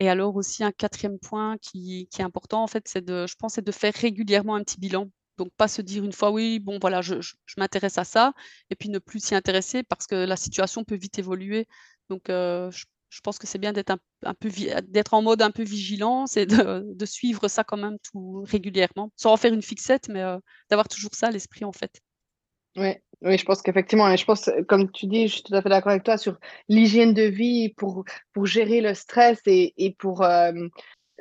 Et 0.00 0.08
alors 0.08 0.34
aussi 0.36 0.64
un 0.64 0.72
quatrième 0.72 1.18
point 1.18 1.56
qui 1.58 2.08
est 2.18 2.22
important 2.22 2.62
en 2.62 2.66
fait, 2.66 2.88
c'est 2.88 3.04
de 3.04 3.26
je 3.26 3.34
pense, 3.36 3.54
c'est 3.54 3.64
de 3.64 3.72
faire 3.72 3.94
régulièrement 3.94 4.54
un 4.56 4.62
petit 4.64 4.78
bilan. 4.80 5.10
Donc 5.38 5.50
pas 5.56 5.68
se 5.68 5.80
dire 5.82 6.04
une 6.04 6.12
fois: 6.12 6.30
«Oui, 6.30 6.58
bon 6.60 6.78
voilà, 6.80 7.00
je 7.02 7.14
m'intéresse 7.56 7.98
à 7.98 8.04
ça» 8.04 8.32
et 8.70 8.76
puis 8.76 8.88
ne 8.90 8.98
plus 8.98 9.20
s'y 9.24 9.34
intéresser 9.34 9.82
parce 9.82 10.06
que 10.06 10.14
la 10.14 10.36
situation 10.36 10.84
peut 10.84 10.96
vite 10.96 11.18
évoluer. 11.18 11.66
Donc 12.10 12.28
heu, 12.30 12.68
je 12.70 12.84
je 13.12 13.20
pense 13.20 13.38
que 13.38 13.46
c'est 13.46 13.58
bien 13.58 13.72
d'être 13.72 13.90
un 13.90 13.98
un 14.24 14.34
peu 14.34 14.48
d'être 14.88 15.14
en 15.14 15.22
mode 15.22 15.42
un 15.42 15.50
peu 15.50 15.62
vigilance 15.62 16.36
et 16.36 16.46
de 16.46 16.56
de 16.96 17.06
suivre 17.06 17.48
ça 17.48 17.64
quand 17.64 17.76
même 17.76 17.98
tout 18.10 18.44
régulièrement, 18.48 19.10
sans 19.16 19.32
en 19.32 19.36
faire 19.36 19.52
une 19.52 19.62
fixette, 19.62 20.08
mais 20.08 20.22
heu, 20.22 20.38
d'avoir 20.70 20.88
toujours 20.88 21.14
ça 21.14 21.26
à 21.28 21.30
l'esprit, 21.30 21.64
en 21.64 21.72
fait. 21.72 22.00
Oui, 22.76 22.94
oui, 23.20 23.36
je 23.36 23.44
pense 23.44 23.60
qu'effectivement 23.60 24.10
et 24.10 24.16
je 24.16 24.24
pense, 24.24 24.48
comme 24.66 24.90
tu 24.90 25.06
dis, 25.06 25.28
je 25.28 25.34
suis 25.34 25.42
tout 25.42 25.54
à 25.54 25.60
fait 25.60 25.68
d'accord 25.68 25.90
avec 25.90 26.04
toi 26.04 26.16
sur 26.16 26.38
l'hygiène 26.68 27.12
de 27.12 27.24
vie 27.24 27.74
pour 27.76 28.04
pour 28.32 28.46
gérer 28.46 28.80
le 28.80 28.94
stress 28.94 29.40
et 29.46 29.74
et 29.76 29.92
pour, 29.92 30.24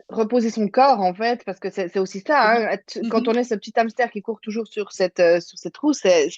reposer 0.09 0.49
son 0.49 0.67
corps, 0.67 0.99
en 0.99 1.13
fait, 1.13 1.43
parce 1.45 1.59
que 1.59 1.69
c'est 1.69 1.97
aussi 1.97 2.21
ça, 2.25 2.51
hein, 2.51 2.77
mmh. 2.95 3.09
Quand 3.09 3.27
on 3.27 3.33
est 3.33 3.43
ce 3.43 3.55
petit 3.55 3.71
hamster 3.77 4.11
qui 4.11 4.21
court 4.21 4.41
toujours 4.41 4.67
sur 4.67 4.91
cette, 4.91 5.21
sur 5.41 5.57
cette 5.57 5.77
roue, 5.77 5.93
c'est 5.93 6.29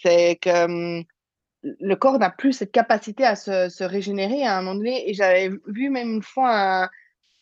que, 0.41 1.03
le 1.63 1.95
corps 1.95 2.19
n'a 2.19 2.30
plus 2.30 2.54
cette 2.54 2.71
capacité 2.71 3.26
à 3.26 3.36
se 3.36 3.69
se 3.69 3.84
régénérer 3.84 4.45
à 4.45 4.58
un 4.58 4.62
moment 4.62 4.76
donné. 4.76 5.10
Et 5.10 5.13
j'avais 5.13 5.49
vu 5.67 5.89
même 5.89 6.10
une 6.10 6.23
fois 6.23 6.84
un 6.84 6.89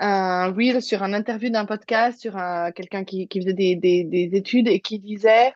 un 0.03 0.51
reel 0.51 0.81
sur 0.81 1.03
un 1.03 1.13
interview 1.13 1.49
d'un 1.49 1.65
podcast 1.65 2.19
sur 2.19 2.35
quelqu'un 2.75 3.03
qui 3.03 3.27
qui 3.27 3.39
faisait 3.39 3.53
des 3.53 3.75
des 3.75 4.03
des 4.03 4.29
études 4.33 4.67
et 4.67 4.79
qui 4.79 4.99
disait 4.99 5.53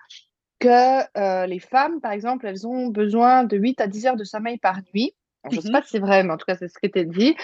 que, 0.59 1.45
les 1.47 1.59
femmes, 1.59 1.99
par 2.01 2.11
exemple, 2.11 2.47
elles 2.47 2.65
ont 2.65 2.87
besoin 2.87 3.43
de 3.43 3.57
8 3.57 3.81
à 3.81 3.87
10 3.87 4.07
heures 4.07 4.15
de 4.15 4.23
sommeil 4.23 4.57
par 4.57 4.79
nuit. 4.93 5.13
je 5.51 5.57
ne 5.57 5.61
sais 5.61 5.69
mmh 5.69 5.71
pas 5.71 5.81
si 5.81 5.89
c'est 5.89 5.99
vrai, 5.99 6.23
mais 6.23 6.31
en 6.33 6.37
tout 6.37 6.45
cas, 6.45 6.55
c'est 6.55 6.67
ce 6.67 6.79
qui 6.79 6.85
était 6.87 7.05
dit 7.05 7.35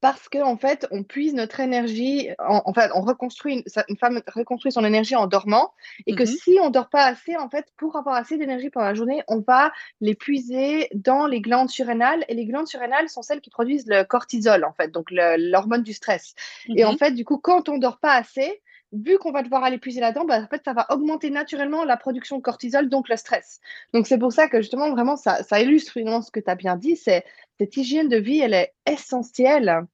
parce 0.00 0.28
qu'en 0.28 0.52
en 0.52 0.56
fait, 0.56 0.86
on 0.90 1.02
puise 1.02 1.34
notre 1.34 1.60
énergie, 1.60 2.28
en, 2.38 2.72
fait, 2.72 2.90
on 2.94 3.00
reconstruit, 3.00 3.64
une, 3.88 3.96
femme 3.96 4.22
reconstruit 4.26 4.72
son 4.72 4.84
énergie 4.84 5.16
en 5.16 5.26
dormant, 5.26 5.72
et 6.06 6.14
que 6.14 6.22
mmh 6.22 6.26
si 6.26 6.58
on 6.62 6.70
dort 6.70 6.88
pas 6.88 7.04
assez, 7.04 7.36
en 7.36 7.48
fait, 7.48 7.66
pour 7.76 7.96
avoir 7.96 8.16
assez 8.16 8.36
d'énergie 8.36 8.70
pendant 8.70 8.86
la 8.86 8.94
journée, 8.94 9.22
on 9.28 9.40
va 9.40 9.72
les 10.00 10.14
puiser 10.14 10.88
dans 10.94 11.26
les 11.26 11.40
glandes 11.40 11.70
surrénales, 11.70 12.24
et 12.28 12.34
les 12.34 12.46
glandes 12.46 12.68
surrénales 12.68 13.08
sont 13.08 13.22
celles 13.22 13.40
qui 13.40 13.50
produisent 13.50 13.86
le 13.86 14.04
cortisol, 14.04 14.64
en 14.64 14.72
fait, 14.72 14.88
donc 14.88 15.08
l'hormone 15.10 15.82
du 15.82 15.92
stress. 15.92 16.34
Et 16.68 16.84
en 16.84 16.94
mmh 16.94 16.98
fait, 16.98 17.10
du 17.12 17.24
coup, 17.24 17.38
quand 17.38 17.68
on 17.68 17.78
dort 17.78 17.98
pas 17.98 18.14
assez, 18.14 18.60
vu 18.92 19.18
qu'on 19.18 19.32
va 19.32 19.42
devoir 19.42 19.64
aller 19.64 19.78
puiser 19.78 20.00
là-dedans, 20.00 20.24
bah, 20.24 20.40
en 20.40 20.46
fait, 20.46 20.62
ça 20.64 20.72
va 20.72 20.86
augmenter 20.90 21.30
naturellement 21.30 21.84
la 21.84 21.96
production 21.96 22.36
de 22.38 22.42
cortisol, 22.42 22.88
donc 22.88 23.08
le 23.08 23.16
stress. 23.16 23.60
Donc, 23.92 24.06
c'est 24.06 24.18
pour 24.18 24.32
ça 24.32 24.48
que 24.48 24.60
justement, 24.60 24.90
vraiment, 24.90 25.16
ça, 25.16 25.42
ça 25.42 25.60
illustre 25.60 25.92
finalement 25.92 26.22
ce 26.22 26.30
que 26.30 26.40
tu 26.40 26.50
as 26.50 26.54
bien 26.54 26.76
dit, 26.76 26.96
c'est 26.96 27.24
cette 27.58 27.76
hygiène 27.76 28.08
de 28.08 28.16
vie, 28.16 28.40
elle 28.40 28.54
est 28.54 28.74
essentielle 28.86 29.86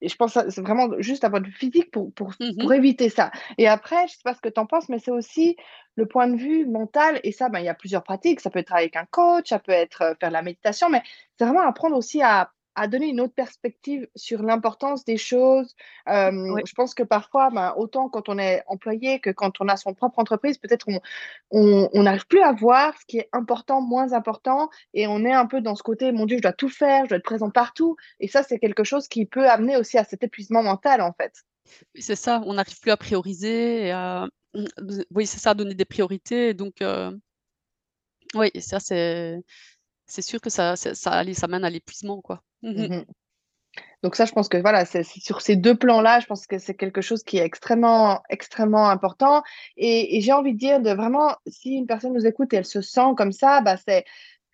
et 0.00 0.08
je 0.08 0.16
pense 0.16 0.34
que 0.34 0.50
c'est 0.50 0.60
vraiment 0.60 0.88
juste 0.98 1.24
à 1.24 1.28
votre 1.28 1.48
physique 1.48 1.90
pour, 1.90 2.12
pour, 2.14 2.32
Mmh 2.40 2.58
pour 2.58 2.72
éviter 2.72 3.08
ça. 3.08 3.30
Et 3.58 3.68
après, 3.68 4.06
je 4.08 4.12
sais 4.12 4.22
pas 4.24 4.34
ce 4.34 4.40
que 4.40 4.48
tu 4.48 4.60
en 4.60 4.66
penses, 4.66 4.88
mais 4.88 4.98
c'est 4.98 5.10
aussi 5.10 5.56
le 5.96 6.06
point 6.06 6.26
de 6.26 6.36
vue 6.36 6.66
mental. 6.66 7.20
Et 7.22 7.32
ça, 7.32 7.48
ben, 7.48 7.58
il 7.60 7.66
y 7.66 7.68
a 7.68 7.74
plusieurs 7.74 8.02
pratiques. 8.02 8.40
Ça 8.40 8.50
peut 8.50 8.60
être 8.60 8.72
avec 8.72 8.96
un 8.96 9.04
coach, 9.10 9.48
ça 9.50 9.58
peut 9.58 9.72
être 9.72 10.16
faire 10.18 10.30
de 10.30 10.32
la 10.32 10.42
méditation, 10.42 10.88
mais 10.88 11.02
c'est 11.38 11.44
vraiment 11.44 11.66
apprendre 11.66 11.96
aussi 11.96 12.22
à 12.22 12.50
à 12.74 12.86
donner 12.86 13.08
une 13.08 13.20
autre 13.20 13.34
perspective 13.34 14.06
sur 14.14 14.42
l'importance 14.42 15.04
des 15.04 15.16
choses. 15.16 15.74
Je 16.06 16.72
pense 16.74 16.94
que 16.94 17.02
parfois, 17.02 17.50
ben, 17.50 17.74
autant 17.76 18.08
quand 18.08 18.28
on 18.28 18.38
est 18.38 18.62
employé 18.66 19.20
que 19.20 19.30
quand 19.30 19.60
on 19.60 19.68
a 19.68 19.76
son 19.76 19.92
propre 19.94 20.18
entreprise, 20.18 20.58
peut-être 20.58 20.86
on 21.50 22.02
n'arrive 22.02 22.26
plus 22.26 22.42
à 22.42 22.52
voir 22.52 22.96
ce 22.98 23.04
qui 23.06 23.18
est 23.18 23.28
important, 23.32 23.80
moins 23.80 24.12
important, 24.12 24.70
et 24.94 25.06
on 25.06 25.24
est 25.24 25.32
un 25.32 25.46
peu 25.46 25.60
dans 25.60 25.74
ce 25.74 25.82
côté, 25.82 26.12
mon 26.12 26.26
Dieu, 26.26 26.36
je 26.36 26.42
dois 26.42 26.52
tout 26.52 26.68
faire, 26.68 27.04
je 27.04 27.10
dois 27.10 27.18
être 27.18 27.24
présent 27.24 27.50
partout. 27.50 27.96
Et 28.20 28.28
ça, 28.28 28.42
c'est 28.42 28.58
quelque 28.58 28.84
chose 28.84 29.08
qui 29.08 29.26
peut 29.26 29.48
amener 29.48 29.76
aussi 29.76 29.98
à 29.98 30.04
cet 30.04 30.22
épuisement 30.22 30.62
mental, 30.62 31.00
en 31.00 31.12
fait. 31.12 31.32
Oui, 31.94 32.02
c'est 32.02 32.16
ça, 32.16 32.42
on 32.46 32.54
n'arrive 32.54 32.80
plus 32.80 32.90
à 32.90 32.96
prioriser, 32.96 33.86
et 33.86 33.90
à... 33.90 34.26
Mmh, 34.54 34.64
oui, 35.14 35.26
c'est 35.26 35.38
ça, 35.38 35.54
donner 35.54 35.74
des 35.74 35.84
priorités. 35.84 36.54
Donc, 36.54 36.82
euh... 36.82 37.16
oui, 38.34 38.50
ça, 38.60 38.80
c'est 38.80 39.40
c'est 40.06 40.22
sûr 40.22 40.40
que 40.40 40.50
ça, 40.50 40.74
ça, 40.74 40.94
ça, 40.94 41.22
ça 41.34 41.46
mène 41.46 41.64
à 41.64 41.70
l'épuisement, 41.70 42.20
quoi. 42.20 42.42
Mmh 42.62 42.82
mmh 42.82 43.04
Donc 44.02 44.16
ça, 44.16 44.24
je 44.24 44.32
pense 44.32 44.48
que 44.48 44.58
voilà, 44.58 44.84
c'est 44.84 45.02
sur 45.02 45.40
ces 45.40 45.56
deux 45.56 45.76
plans-là, 45.76 46.20
je 46.20 46.26
pense 46.26 46.46
que 46.46 46.58
c'est 46.58 46.74
quelque 46.74 47.00
chose 47.00 47.22
qui 47.22 47.38
est 47.38 47.44
extrêmement, 47.44 48.22
extrêmement 48.30 48.88
important. 48.88 49.42
Et, 49.76 50.20
j'ai 50.20 50.32
envie 50.32 50.54
de 50.54 50.58
dire 50.58 50.80
de 50.80 50.90
vraiment, 50.90 51.36
si 51.46 51.74
une 51.74 51.86
personne 51.86 52.12
nous 52.12 52.26
écoute 52.26 52.52
et 52.52 52.56
elle 52.56 52.64
se 52.64 52.80
sent 52.80 53.14
comme 53.16 53.32
ça, 53.32 53.60
bah 53.60 53.76
c'est 53.76 54.04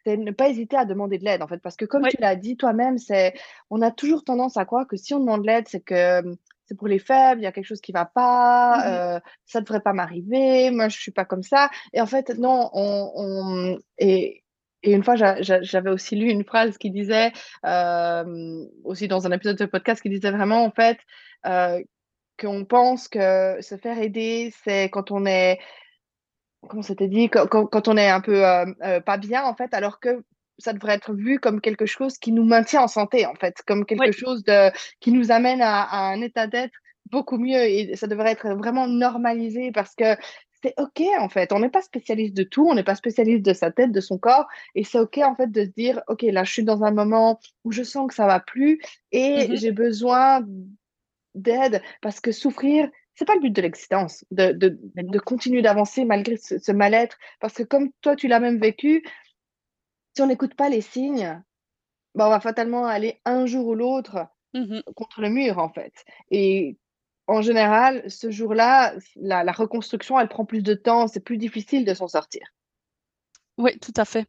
ne 0.07 0.31
pas 0.31 0.49
hésiter 0.49 0.77
à 0.77 0.85
demander 0.85 1.19
de 1.19 1.25
l'aide 1.25 1.43
en 1.43 1.49
fait, 1.49 1.59
parce 1.59 1.75
que 1.75 1.85
comme 1.85 2.07
tu 2.07 2.17
l'as 2.21 2.37
dit 2.37 2.57
toi-même, 2.57 2.97
c'est 2.99 3.35
on 3.71 3.83
a 3.83 3.91
toujours 3.91 4.23
tendance 4.23 4.57
à 4.57 4.65
croire 4.65 4.87
que 4.87 4.97
si 4.97 5.15
on 5.15 5.19
demande 5.19 5.43
de 5.43 5.49
l'aide, 5.49 5.67
c'est 5.67 5.81
que 5.81 6.23
c'est 6.67 6.77
pour 6.77 6.89
les 6.89 7.01
faibles, 7.01 7.41
il 7.41 7.45
y 7.45 7.47
a 7.47 7.53
quelque 7.53 7.67
chose 7.67 7.81
qui 7.81 7.93
va 7.93 8.05
pas, 8.05 8.79
mmh 8.79 8.83
euh, 8.87 9.21
ça 9.47 9.61
devrait 9.61 9.81
pas 9.81 9.93
m'arriver, 9.93 10.71
moi 10.71 10.89
je 10.89 10.99
suis 10.99 11.13
pas 11.13 11.25
comme 11.25 11.43
ça. 11.43 11.71
Et 11.93 12.01
en 12.01 12.07
fait, 12.07 12.31
non, 12.39 12.71
on, 12.73 13.11
on 13.17 13.79
et 13.99 14.45
et 14.87 14.93
une 14.93 15.03
fois, 15.03 15.17
j'avais 15.17 15.91
aussi 15.91 16.15
lu 16.15 16.31
une 16.31 16.45
phrase 16.45 16.79
qui 16.79 16.93
disait, 16.93 17.33
euh, 17.65 18.65
aussi 18.85 19.09
dans 19.09 19.27
un 19.27 19.33
épisode 19.33 19.59
de 19.59 19.67
podcast, 19.67 20.01
qui 20.01 20.09
disait 20.09 20.31
vraiment, 20.31 20.65
en 20.65 20.71
fait, 20.71 20.99
euh, 21.45 21.83
qu'on 22.39 22.65
pense 22.65 23.09
que 23.09 23.61
se 23.61 23.77
faire 23.77 23.99
aider, 23.99 24.55
c'est 24.63 24.89
quand 24.91 25.11
on 25.11 25.27
est, 25.27 25.59
comment 26.69 26.83
c'était 26.83 27.09
dit, 27.09 27.29
quand, 27.29 27.49
quand, 27.49 27.89
on 27.89 27.97
est 27.97 28.09
un 28.09 28.21
peu 28.21 28.47
euh, 28.47 29.01
pas 29.01 29.17
bien, 29.19 29.43
en 29.43 29.57
fait, 29.57 29.75
alors 29.75 29.99
que 29.99 30.23
ça 30.59 30.73
devrait 30.73 30.95
être 30.95 31.15
vu 31.15 31.41
comme 31.41 31.61
quelque 31.61 31.87
chose 31.87 32.17
qui 32.17 32.31
nous 32.31 32.45
maintient 32.45 32.83
en 32.83 32.89
santé, 32.89 33.27
en 33.27 33.35
fait, 33.35 33.57
comme 33.67 33.85
quelque 33.87 34.13
chose 34.13 34.45
de, 34.45 34.71
qui 35.01 35.11
nous 35.11 35.33
amène 35.33 35.63
à, 35.63 35.83
à 35.83 35.99
un 36.13 36.21
état 36.21 36.47
d'être 36.47 36.75
beaucoup 37.11 37.39
mieux. 37.39 37.61
Et 37.61 37.97
ça 37.97 38.07
devrait 38.07 38.31
être 38.31 38.55
vraiment 38.55 38.87
normalisé 38.87 39.73
parce 39.73 39.97
que 39.97 40.17
c'est 40.63 40.75
OK 40.79 41.03
en 41.19 41.29
fait. 41.29 41.53
On 41.53 41.61
n'est 41.61 41.69
pas 41.69 41.83
spécialiste 41.83 42.35
de 42.35 42.43
tout, 42.43 42.69
on 42.69 42.75
n'est 42.75 42.85
pas 42.85 42.95
spécialiste 42.95 43.45
de 43.45 43.53
sa 43.53 43.71
tête, 43.71 43.93
de 43.93 44.01
son 44.01 44.19
corps. 44.19 44.47
Et 44.75 44.85
c'est 44.85 44.99
OK 44.99 45.19
en 45.19 45.35
fait 45.35 45.51
de 45.51 45.65
se 45.65 45.71
dire, 45.71 46.03
OK, 46.09 46.23
là, 46.23 46.45
je 46.45 46.53
suis 46.53 46.65
dans 46.65 46.85
un 46.85 46.91
moment 46.91 47.39
où 47.65 47.73
je 47.73 47.83
sens 47.83 48.09
que 48.09 48.15
ça 48.15 48.27
va 48.27 48.41
plus 48.41 48.81
et 49.13 49.49
mmh 49.49 49.57
j'ai 49.57 49.73
besoin 49.73 50.45
d'aide 51.35 51.83
parce 52.01 52.21
que 52.21 52.33
souffrir, 52.33 52.89
c'est 53.15 53.25
pas 53.25 53.35
le 53.35 53.41
but 53.41 53.51
de 53.51 53.63
l'existence, 53.63 54.25
de, 54.31 54.53
de, 54.53 54.79
de, 54.95 55.19
continuer 55.19 55.63
d'avancer 55.63 56.05
malgré 56.05 56.37
ce, 56.37 56.73
mal-être. 56.73 57.17
Parce 57.41 57.55
que 57.55 57.63
comme 57.63 57.91
toi, 58.01 58.17
tu 58.17 58.29
l'as 58.29 58.41
même 58.41 58.59
vécu, 58.59 59.03
si 60.15 60.23
on 60.23 60.27
n'écoute 60.27 60.55
pas 60.55 60.69
les 60.69 60.83
signes, 60.83 61.43
bah, 62.15 62.27
on 62.27 62.31
va 62.31 62.41
fatalement 62.41 62.87
aller 62.87 63.21
un 63.25 63.47
jour 63.47 63.67
ou 63.69 63.75
l'autre 63.75 64.27
mmh 64.55 64.81
contre 64.95 65.21
le 65.21 65.29
mur 65.29 65.59
en 65.59 65.69
fait. 65.69 65.93
Et 66.31 66.79
en 67.27 67.43
général, 67.43 68.09
ce 68.09 68.31
jour-là, 68.31 68.95
la, 69.17 69.53
reconstruction, 69.53 70.19
elle 70.19 70.29
prend 70.29 70.45
plus 70.45 70.63
de 70.63 70.75
temps, 70.75 71.09
c'est 71.09 71.21
plus 71.21 71.39
difficile 71.39 71.85
de 71.85 71.95
s'en 71.95 72.09
sortir. 72.09 72.43
Oui, 73.59 73.79
tout 73.79 73.95
à 73.97 74.05
fait. 74.05 74.27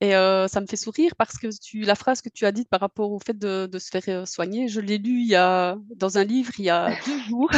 Et 0.00 0.14
euh, 0.14 0.46
ça 0.46 0.60
me 0.60 0.66
fait 0.66 0.76
sourire 0.76 1.16
parce 1.16 1.38
que 1.38 1.48
tu, 1.60 1.80
la 1.80 1.96
phrase 1.96 2.22
que 2.22 2.28
tu 2.28 2.46
as 2.46 2.52
dite 2.52 2.68
par 2.68 2.78
rapport 2.78 3.10
au 3.10 3.18
fait 3.18 3.36
de, 3.36 3.68
se 3.78 3.90
faire 3.90 4.02
euh, 4.08 4.24
soigner, 4.24 4.68
je 4.68 4.80
l'ai 4.80 4.98
lu 4.98 5.20
il 5.20 5.26
y 5.26 5.34
a, 5.34 5.76
dans 5.96 6.18
un 6.18 6.24
livre 6.24 6.52
il 6.58 6.66
y 6.66 6.70
a 6.70 6.90
deux 7.04 7.18
jours. 7.28 7.50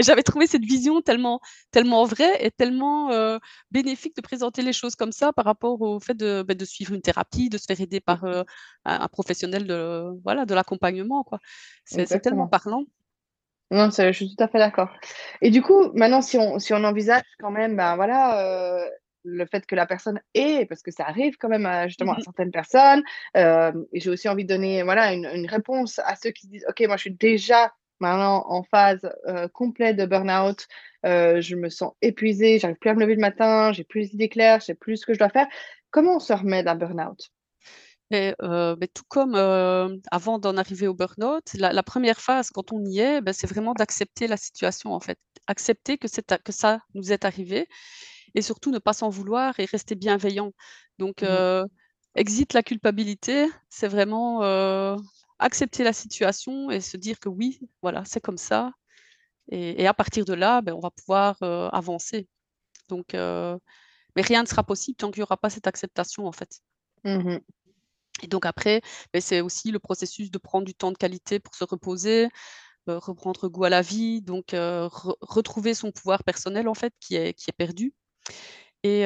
j'avais 0.00 0.24
trouvé 0.24 0.48
cette 0.48 0.64
vision 0.64 1.00
tellement, 1.02 1.40
tellement 1.70 2.04
vraie 2.04 2.44
et 2.44 2.50
tellement 2.50 3.12
euh, 3.12 3.38
bénéfique 3.70 4.16
de 4.16 4.20
présenter 4.20 4.62
les 4.62 4.72
choses 4.72 4.96
comme 4.96 5.12
ça 5.12 5.32
par 5.32 5.44
rapport 5.44 5.80
au 5.80 6.00
fait 6.00 6.14
de, 6.14 6.42
ben, 6.42 6.56
de 6.56 6.64
suivre 6.64 6.92
une 6.92 7.02
thérapie, 7.02 7.50
de 7.50 7.58
se 7.58 7.66
faire 7.66 7.80
aider 7.80 8.00
par 8.00 8.24
un, 8.24 8.44
un, 8.84 9.08
professionnel 9.08 9.66
de, 9.66 10.20
voilà, 10.24 10.44
de 10.44 10.54
l'accompagnement. 10.54 11.24
C'est 11.84 12.20
tellement 12.20 12.48
parlant. 12.48 12.84
Non, 13.70 13.90
je 13.90 14.12
suis 14.12 14.34
tout 14.34 14.42
à 14.42 14.48
fait 14.48 14.58
d'accord. 14.58 14.90
Et 15.42 15.50
du 15.50 15.60
coup, 15.60 15.90
maintenant, 15.94 16.22
si 16.22 16.38
on, 16.38 16.58
si 16.58 16.72
on 16.72 16.84
envisage 16.84 17.22
quand 17.40 17.50
même, 17.50 17.76
ben 17.76 17.96
voilà, 17.96 18.40
euh, 18.40 18.88
le 19.24 19.44
fait 19.44 19.66
que 19.66 19.74
la 19.74 19.86
personne 19.86 20.20
ait, 20.34 20.66
parce 20.66 20.82
que 20.82 20.92
ça 20.92 21.04
arrive 21.04 21.36
quand 21.36 21.48
même 21.48 21.66
à, 21.66 21.88
justement 21.88 22.12
à 22.12 22.18
mmh 22.18 22.22
certaines 22.22 22.52
personnes, 22.52 23.02
euh, 23.36 23.72
et 23.92 23.98
j'ai 23.98 24.10
aussi 24.10 24.28
envie 24.28 24.44
de 24.44 24.48
donner 24.48 24.84
voilà, 24.84 25.12
une, 25.12 25.26
une, 25.26 25.46
réponse 25.46 25.98
à 25.98 26.14
ceux 26.14 26.30
qui 26.30 26.46
disent, 26.46 26.64
OK, 26.68 26.80
moi 26.86 26.96
je 26.96 27.02
suis 27.02 27.14
déjà 27.14 27.72
maintenant 27.98 28.44
en 28.48 28.62
phase 28.62 29.10
euh, 29.26 29.48
complète 29.48 29.96
de 29.96 30.06
burn-out, 30.06 30.68
je 31.02 31.56
me 31.56 31.68
sens 31.68 31.92
épuisée, 32.02 32.60
j'arrive 32.60 32.76
plus 32.76 32.90
à 32.90 32.94
me 32.94 33.00
lever 33.00 33.16
le 33.16 33.20
matin, 33.20 33.72
j'ai 33.72 33.84
plus 33.84 34.10
d'idées 34.10 34.28
claires, 34.28 34.60
je 34.60 34.66
sais 34.66 34.74
plus 34.74 34.98
ce 34.98 35.06
que 35.06 35.14
je 35.14 35.18
dois 35.18 35.28
faire. 35.28 35.46
Comment 35.90 36.16
on 36.16 36.20
se 36.20 36.32
remet 36.32 36.62
d'un 36.62 36.76
burn-out? 36.76 37.30
Et 38.10 38.34
tout 38.94 39.04
comme, 39.08 39.34
avant 40.10 40.38
d'en 40.38 40.56
arriver 40.56 40.86
au 40.86 40.94
burn-out, 40.94 41.54
la 41.54 41.82
première 41.82 42.20
phase 42.20 42.50
quand 42.50 42.72
on 42.72 42.84
y 42.84 43.00
est, 43.00 43.20
bah, 43.20 43.32
c'est 43.32 43.46
vraiment 43.46 43.74
d'accepter 43.74 44.26
la 44.26 44.36
situation, 44.36 44.92
en 44.92 45.00
fait. 45.00 45.18
Accepter 45.46 45.98
que 45.98 46.08
que 46.36 46.52
ça 46.52 46.80
nous 46.94 47.12
est 47.12 47.24
arrivé 47.24 47.68
et 48.34 48.42
surtout 48.42 48.70
ne 48.70 48.78
pas 48.78 48.92
s'en 48.92 49.08
vouloir 49.08 49.58
et 49.58 49.64
rester 49.64 49.94
bienveillant. 49.94 50.52
Donc 50.98 51.22
mmh 51.22 51.64
exit 52.18 52.54
la 52.54 52.62
culpabilité, 52.62 53.46
c'est 53.68 53.88
vraiment, 53.88 54.40
accepter 55.38 55.84
la 55.84 55.92
situation 55.92 56.70
et 56.70 56.80
se 56.80 56.96
dire 56.96 57.20
que 57.20 57.28
oui, 57.28 57.60
voilà, 57.82 58.04
c'est 58.06 58.20
comme 58.20 58.38
ça 58.38 58.72
et 59.48 59.86
à 59.86 59.94
partir 59.94 60.24
de 60.24 60.32
là, 60.32 60.62
ben, 60.62 60.72
on 60.72 60.80
va 60.80 60.90
pouvoir, 60.90 61.36
avancer. 61.72 62.26
Donc 62.88 63.08
mais 63.12 64.22
rien 64.22 64.42
ne 64.42 64.48
sera 64.48 64.64
possible 64.64 64.96
tant 64.96 65.10
qu'il 65.10 65.20
n'y 65.20 65.24
aura 65.24 65.36
pas 65.36 65.50
cette 65.50 65.66
acceptation, 65.66 66.26
en 66.26 66.32
fait. 66.32 66.60
Mmh 67.04 67.36
et 68.22 68.26
donc 68.28 68.46
après, 68.46 68.80
ben, 69.12 69.20
c'est 69.20 69.40
aussi 69.40 69.70
le 69.70 69.78
processus 69.78 70.30
de 70.30 70.38
prendre 70.38 70.64
du 70.66 70.74
temps 70.74 70.92
de 70.92 70.96
qualité 70.98 71.38
pour 71.40 71.54
se 71.54 71.64
reposer, 71.64 72.28
reprendre 72.86 73.48
goût 73.48 73.64
à 73.64 73.70
la 73.70 73.82
vie, 73.82 74.22
donc 74.22 74.48
retrouver 74.52 75.74
son 75.74 75.92
pouvoir 75.92 76.24
personnel 76.24 76.68
en 76.68 76.74
fait 76.74 76.94
qui 77.00 77.16
est 77.16 77.34
qui 77.34 77.50
est 77.50 77.52
perdu 77.56 77.94
et 78.82 79.04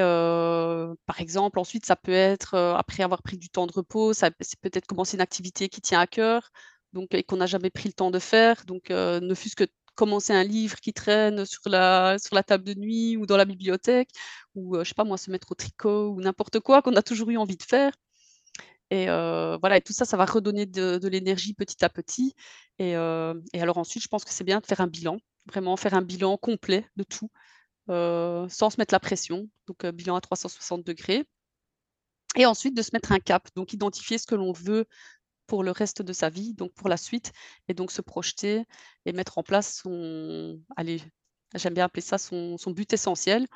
par 1.06 1.20
exemple, 1.20 1.58
ensuite 1.58 1.86
ça 1.86 1.96
peut 1.96 2.12
être, 2.12 2.54
après 2.54 3.02
avoir 3.02 3.22
pris 3.22 3.38
du 3.38 3.48
temps 3.48 3.66
de 3.66 3.72
repos, 3.72 4.12
c'est 4.12 4.30
peut-être 4.60 4.86
commencer 4.86 5.16
une 5.16 5.22
activité 5.22 5.68
qui 5.68 5.80
tient 5.80 6.00
à 6.00 6.06
cœur, 6.06 6.50
donc 6.92 7.14
et 7.14 7.22
qu'on 7.22 7.36
n'a 7.36 7.46
jamais 7.46 7.70
pris 7.70 7.88
le 7.88 7.94
temps 7.94 8.10
de 8.10 8.18
faire, 8.18 8.64
donc 8.66 8.90
ne 8.90 9.34
fût-ce 9.34 9.56
que 9.56 9.64
commencer 9.96 10.32
un 10.32 10.44
livre 10.44 10.76
qui 10.80 10.92
traîne 10.92 11.44
sur 11.46 11.62
la 11.66 12.18
sur 12.18 12.34
la 12.34 12.42
table 12.42 12.64
de 12.64 12.74
nuit 12.74 13.16
ou 13.16 13.26
dans 13.26 13.36
la 13.36 13.44
bibliothèque 13.44 14.10
ou, 14.54 14.76
je 14.78 14.84
sais 14.84 14.94
pas 14.94 15.04
moi, 15.04 15.18
se 15.18 15.30
mettre 15.30 15.50
au 15.52 15.54
tricot 15.54 16.08
ou 16.10 16.20
n'importe 16.20 16.60
quoi 16.60 16.82
qu'on 16.82 16.96
a 16.96 17.02
toujours 17.02 17.30
eu 17.30 17.36
envie 17.36 17.56
de 17.56 17.62
faire. 17.62 17.92
Et 18.90 19.06
voilà 19.06 19.76
et 19.76 19.82
tout 19.82 19.92
ça, 19.92 20.04
ça 20.04 20.16
va 20.16 20.24
redonner 20.24 20.66
de 20.66 21.08
l'énergie 21.08 21.54
petit 21.54 21.84
à 21.84 21.88
petit 21.88 22.34
et 22.78 22.92
et 22.92 23.60
alors 23.62 23.78
ensuite, 23.78 24.02
je 24.02 24.08
pense 24.08 24.24
que 24.24 24.32
c'est 24.32 24.44
bien 24.44 24.60
de 24.60 24.66
faire 24.66 24.80
un 24.80 24.86
bilan, 24.88 25.18
vraiment 25.46 25.76
faire 25.76 25.94
un 25.94 26.02
bilan 26.02 26.36
complet 26.36 26.86
de 26.96 27.04
tout, 27.04 27.30
sans 27.88 28.70
se 28.70 28.76
mettre 28.80 28.94
la 28.94 29.00
pression, 29.00 29.48
donc 29.68 29.86
bilan 29.86 30.16
à 30.16 30.20
360 30.20 30.84
degrés. 30.86 31.26
et 32.36 32.46
ensuite 32.46 32.76
de 32.76 32.82
se 32.82 32.90
mettre 32.92 33.12
un 33.12 33.18
cap, 33.18 33.48
donc 33.56 33.72
identifier 33.72 34.18
ce 34.18 34.26
que 34.26 34.34
l'on 34.34 34.52
veut 34.52 34.86
pour 35.46 35.64
le 35.64 35.72
reste 35.72 36.02
de 36.02 36.12
sa 36.12 36.30
vie, 36.30 36.54
donc 36.54 36.74
pour 36.74 36.88
la 36.88 36.96
suite 36.96 37.32
et 37.68 37.74
donc 37.74 37.92
se 37.92 38.02
projeter 38.02 38.64
et 39.06 39.12
mettre 39.12 39.38
en 39.38 39.42
place 39.44 39.80
son 39.82 40.60
allez, 40.76 41.02
j'aime 41.54 41.74
bien 41.74 41.86
appeler 41.86 42.02
ça 42.02 42.18
son 42.18 42.58
son 42.58 42.72
but 42.72 42.92
essentiel. 42.92 43.46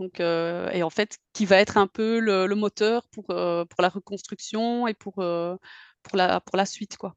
Donc, 0.00 0.18
et 0.18 0.82
en 0.82 0.90
fait, 0.90 1.18
qui 1.34 1.44
va 1.44 1.58
être 1.58 1.76
un 1.76 1.86
peu 1.86 2.20
le, 2.20 2.54
moteur 2.54 3.06
pour, 3.12 3.26
pour 3.26 3.82
la 3.82 3.88
reconstruction 3.88 4.88
et 4.88 4.94
pour, 4.94 5.14
pour, 5.14 6.16
la, 6.16 6.40
pour 6.40 6.56
la 6.56 6.64
suite. 6.64 6.96
Quoi. 6.96 7.14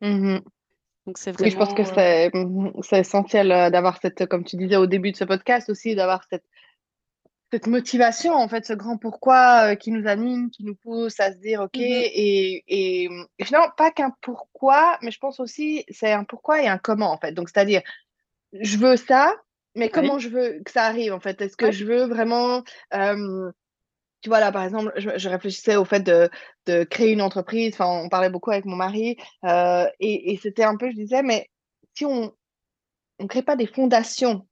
Mmh 0.00 0.38
Donc, 1.06 1.18
c'est 1.18 1.32
vraiment. 1.32 1.44
Oui, 1.44 1.50
je 1.50 1.56
pense 1.56 1.74
que 1.74 1.84
c'est, 1.84 2.30
mmh 2.32 2.70
c'est 2.82 3.00
essentiel 3.00 3.48
d'avoir 3.48 3.98
cette, 4.00 4.26
comme 4.26 4.44
tu 4.44 4.56
disais 4.56 4.76
au 4.76 4.86
début 4.86 5.10
de 5.10 5.16
ce 5.16 5.24
podcast 5.24 5.68
aussi, 5.70 5.96
d'avoir 5.96 6.22
cette, 6.30 6.44
cette 7.52 7.66
motivation, 7.66 8.34
en 8.34 8.48
fait, 8.48 8.64
ce 8.64 8.74
grand 8.74 8.96
pourquoi 8.96 9.74
qui 9.74 9.90
nous 9.90 10.06
anime, 10.06 10.50
qui 10.50 10.64
nous 10.64 10.76
pousse 10.76 11.18
à 11.18 11.32
se 11.32 11.38
dire, 11.38 11.62
OK, 11.62 11.76
mmh 11.76 11.80
et, 11.80 12.62
et, 12.66 13.10
et, 13.38 13.44
finalement, 13.44 13.72
pas 13.76 13.90
qu'un 13.90 14.14
pourquoi, 14.20 14.98
mais 15.02 15.10
je 15.10 15.18
pense 15.18 15.40
aussi, 15.40 15.84
c'est 15.90 16.12
un 16.12 16.24
pourquoi 16.24 16.62
et 16.62 16.68
un 16.68 16.78
comment, 16.78 17.10
en 17.12 17.18
fait. 17.18 17.32
Donc, 17.32 17.48
c'est-à-dire, 17.48 17.82
je 18.52 18.76
veux 18.76 18.96
ça, 18.96 19.34
mais 19.74 19.88
comment 19.88 20.18
je 20.18 20.28
veux 20.28 20.62
que 20.64 20.70
ça 20.70 20.84
arrive 20.84 21.12
en 21.12 21.20
fait? 21.20 21.40
Est-ce 21.40 21.56
que 21.56 21.70
je 21.70 21.84
veux 21.84 22.04
vraiment 22.04 22.62
tu 24.22 24.28
vois, 24.28 24.40
là, 24.40 24.52
par 24.52 24.64
exemple, 24.64 24.92
je, 24.96 25.28
réfléchissais 25.28 25.76
au 25.76 25.84
fait 25.84 26.00
de, 26.00 26.28
de, 26.66 26.84
créer 26.84 27.12
une 27.12 27.22
entreprise. 27.22 27.72
Enfin, 27.74 27.86
on 27.86 28.08
parlait 28.08 28.28
beaucoup 28.28 28.50
avec 28.50 28.66
mon 28.66 28.76
mari. 28.76 29.16
Euh, 29.44 29.86
et, 29.98 30.32
et 30.32 30.36
c'était 30.36 30.64
un 30.64 30.76
peu, 30.76 30.90
je 30.90 30.96
disais, 30.96 31.22
mais 31.22 31.48
si 31.94 32.04
on 32.04 32.32
ne 33.18 33.26
crée 33.26 33.42
pas 33.42 33.56
des 33.56 33.66
fondations 33.66 34.46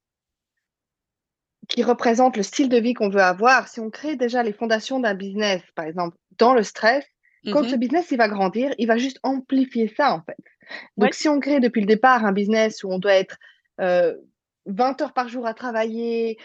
qui 1.68 1.82
représentent 1.82 2.38
le 2.38 2.42
style 2.42 2.70
de 2.70 2.78
vie 2.78 2.94
qu'on 2.94 3.10
veut 3.10 3.20
avoir, 3.20 3.68
si 3.68 3.78
on 3.78 3.90
crée 3.90 4.16
déjà 4.16 4.42
les 4.42 4.54
fondations 4.54 5.00
d'un 5.00 5.14
business, 5.14 5.62
par 5.74 5.84
exemple, 5.84 6.16
dans 6.38 6.54
le 6.54 6.62
stress, 6.62 7.04
quand 7.52 7.62
ce 7.62 7.76
mmh 7.76 7.78
business 7.78 8.10
il 8.10 8.18
va 8.18 8.28
grandir, 8.28 8.74
il 8.78 8.86
va 8.86 8.96
juste 8.96 9.20
amplifier 9.22 9.92
ça, 9.96 10.12
en 10.12 10.22
fait. 10.22 10.36
Donc, 10.96 11.14
si 11.14 11.28
on 11.28 11.40
crée 11.40 11.60
depuis 11.60 11.80
le 11.80 11.86
départ 11.86 12.24
un 12.24 12.32
business 12.32 12.82
où 12.84 12.92
on 12.92 12.98
doit 12.98 13.14
être 13.14 13.36
euh, 13.80 14.14
20 14.68 15.00
heures 15.02 15.12
par 15.12 15.28
jour 15.28 15.46
à 15.46 15.54
travailler, 15.54 16.38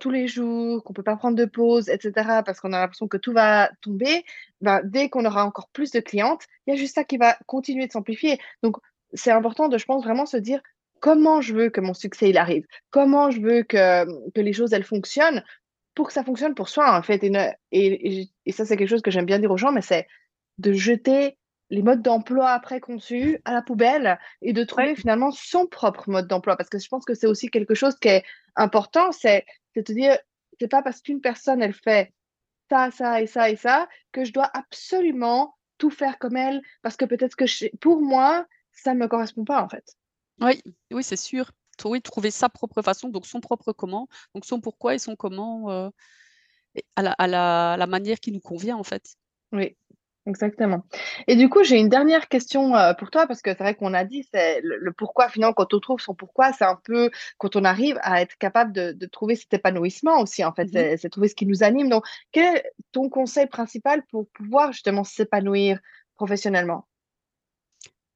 tous 0.00 0.10
les 0.10 0.28
jours, 0.28 0.84
qu'on 0.84 0.92
ne 0.92 0.94
peut 0.94 1.02
pas 1.02 1.16
prendre 1.16 1.36
de 1.36 1.44
pause, 1.44 1.88
etc., 1.88 2.12
parce 2.44 2.60
qu'on 2.60 2.72
a 2.72 2.78
l'impression 2.78 3.08
que 3.08 3.16
tout 3.16 3.32
va 3.32 3.70
tomber, 3.80 4.24
ben, 4.60 4.80
dès 4.84 5.08
qu'on 5.08 5.24
aura 5.24 5.44
encore 5.44 5.68
plus 5.72 5.90
de 5.90 6.00
clientes, 6.00 6.46
il 6.66 6.74
y 6.74 6.76
a 6.76 6.78
juste 6.78 6.94
ça 6.94 7.04
qui 7.04 7.16
va 7.16 7.36
continuer 7.46 7.86
de 7.86 7.92
s'amplifier. 7.92 8.38
Donc, 8.62 8.76
c'est 9.14 9.30
important 9.30 9.68
de, 9.68 9.78
je 9.78 9.84
pense, 9.84 10.04
vraiment 10.04 10.26
se 10.26 10.36
dire 10.36 10.60
comment 11.00 11.40
je 11.40 11.54
veux 11.54 11.70
que 11.70 11.80
mon 11.80 11.94
succès 11.94 12.30
il 12.30 12.38
arrive, 12.38 12.64
comment 12.90 13.30
je 13.30 13.40
veux 13.40 13.62
que, 13.64 14.04
que 14.30 14.40
les 14.40 14.52
choses 14.52 14.72
elles 14.72 14.84
fonctionnent 14.84 15.42
pour 15.94 16.06
que 16.06 16.12
ça 16.12 16.24
fonctionne 16.24 16.54
pour 16.54 16.68
soi, 16.68 16.96
en 16.96 17.02
fait. 17.02 17.22
Et, 17.24 18.30
et 18.46 18.52
ça, 18.52 18.64
c'est 18.64 18.76
quelque 18.76 18.88
chose 18.88 19.02
que 19.02 19.10
j'aime 19.10 19.26
bien 19.26 19.38
dire 19.38 19.50
aux 19.50 19.56
gens, 19.56 19.72
mais 19.72 19.82
c'est 19.82 20.06
de 20.58 20.72
jeter 20.72 21.36
les 21.72 21.82
modes 21.82 22.02
d'emploi 22.02 22.60
préconçus 22.60 23.40
à 23.46 23.54
la 23.54 23.62
poubelle 23.62 24.18
et 24.42 24.52
de 24.52 24.62
trouver 24.62 24.94
finalement 24.94 25.30
son 25.32 25.66
propre 25.66 26.10
mode 26.10 26.28
d'emploi. 26.28 26.54
Parce 26.54 26.68
que 26.68 26.78
je 26.78 26.86
pense 26.86 27.06
que 27.06 27.14
c'est 27.14 27.26
aussi 27.26 27.48
quelque 27.48 27.74
chose 27.74 27.96
qui 27.98 28.08
est 28.08 28.24
important, 28.56 29.10
c'est 29.10 29.46
de 29.74 29.80
te 29.80 29.90
dire, 29.90 30.18
c'est 30.60 30.68
pas 30.68 30.82
parce 30.82 31.00
qu'une 31.00 31.22
personne, 31.22 31.62
elle 31.62 31.72
fait 31.72 32.12
ça, 32.68 32.90
ça 32.90 33.22
et 33.22 33.26
ça 33.26 33.48
et 33.48 33.56
ça, 33.56 33.88
que 34.12 34.22
je 34.26 34.34
dois 34.34 34.50
absolument 34.52 35.56
tout 35.78 35.88
faire 35.88 36.18
comme 36.18 36.36
elle, 36.36 36.60
parce 36.82 36.98
que 36.98 37.06
peut-être 37.06 37.36
que 37.36 37.46
pour 37.78 38.02
moi, 38.02 38.46
ça 38.72 38.92
ne 38.92 38.98
me 38.98 39.08
correspond 39.08 39.44
pas 39.46 39.62
en 39.62 39.68
fait. 39.70 39.96
Oui, 40.42 40.62
oui, 40.92 41.02
c'est 41.02 41.16
sûr. 41.16 41.52
Oui, 41.86 42.02
trouver 42.02 42.30
sa 42.30 42.50
propre 42.50 42.82
façon, 42.82 43.08
donc 43.08 43.24
son 43.24 43.40
propre 43.40 43.72
comment, 43.72 44.08
donc 44.34 44.44
son 44.44 44.60
pourquoi 44.60 44.94
et 44.94 44.98
son 44.98 45.16
comment 45.16 45.70
euh, 45.70 45.88
à, 46.96 47.02
la, 47.02 47.12
à 47.12 47.26
la, 47.26 47.76
la 47.78 47.86
manière 47.86 48.20
qui 48.20 48.30
nous 48.30 48.40
convient 48.40 48.76
en 48.76 48.84
fait. 48.84 49.16
Oui, 49.52 49.74
Exactement. 50.24 50.84
Et 51.26 51.34
du 51.34 51.48
coup, 51.48 51.64
j'ai 51.64 51.78
une 51.78 51.88
dernière 51.88 52.28
question 52.28 52.76
euh, 52.76 52.94
pour 52.94 53.10
toi, 53.10 53.26
parce 53.26 53.42
que 53.42 53.50
c'est 53.50 53.58
vrai 53.58 53.74
qu'on 53.74 53.92
a 53.92 54.04
dit, 54.04 54.26
c'est 54.32 54.60
le, 54.62 54.92
pourquoi, 54.92 55.28
finalement, 55.28 55.52
quand 55.52 55.74
on 55.74 55.80
trouve 55.80 56.00
son 56.00 56.14
pourquoi, 56.14 56.52
c'est 56.52 56.64
un 56.64 56.78
peu 56.84 57.10
quand 57.38 57.56
on 57.56 57.64
arrive 57.64 57.98
à 58.02 58.22
être 58.22 58.36
capable 58.38 58.72
de, 58.72 59.06
trouver 59.06 59.34
cet 59.34 59.52
épanouissement 59.52 60.20
aussi, 60.20 60.44
en 60.44 60.52
fait, 60.52 60.66
mmh 60.66 60.96
c'est 60.96 61.10
trouver 61.10 61.28
ce 61.28 61.34
qui 61.34 61.46
nous 61.46 61.64
anime. 61.64 61.88
Donc, 61.88 62.04
quel 62.30 62.56
est 62.56 62.72
ton 62.92 63.08
conseil 63.08 63.46
principal 63.46 64.04
pour 64.10 64.28
pouvoir 64.30 64.72
justement 64.72 65.02
s'épanouir 65.02 65.80
professionnellement? 66.14 66.86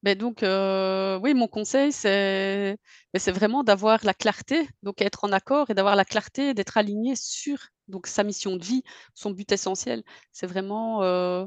Ben 0.03 0.17
donc, 0.17 0.43
euh, 0.43 1.19
oui, 1.21 1.33
mon 1.33 1.47
conseil, 1.47 1.91
c'est 1.91 2.77
ben, 3.13 3.19
c'est 3.19 3.31
vraiment 3.31 3.63
d'avoir 3.63 4.05
la 4.05 4.13
clarté, 4.13 4.69
donc 4.83 5.01
être 5.01 5.25
en 5.25 5.31
accord 5.33 5.69
et 5.69 5.73
d'avoir 5.73 5.95
la 5.95 6.05
clarté, 6.05 6.53
d'être 6.53 6.77
aligné 6.77 7.15
sur 7.15 7.57
donc 7.87 8.07
sa 8.07 8.23
mission 8.23 8.55
de 8.55 8.63
vie, 8.63 8.83
son 9.13 9.31
but 9.31 9.51
essentiel. 9.51 10.03
C'est 10.31 10.47
vraiment 10.47 11.03
euh, 11.03 11.45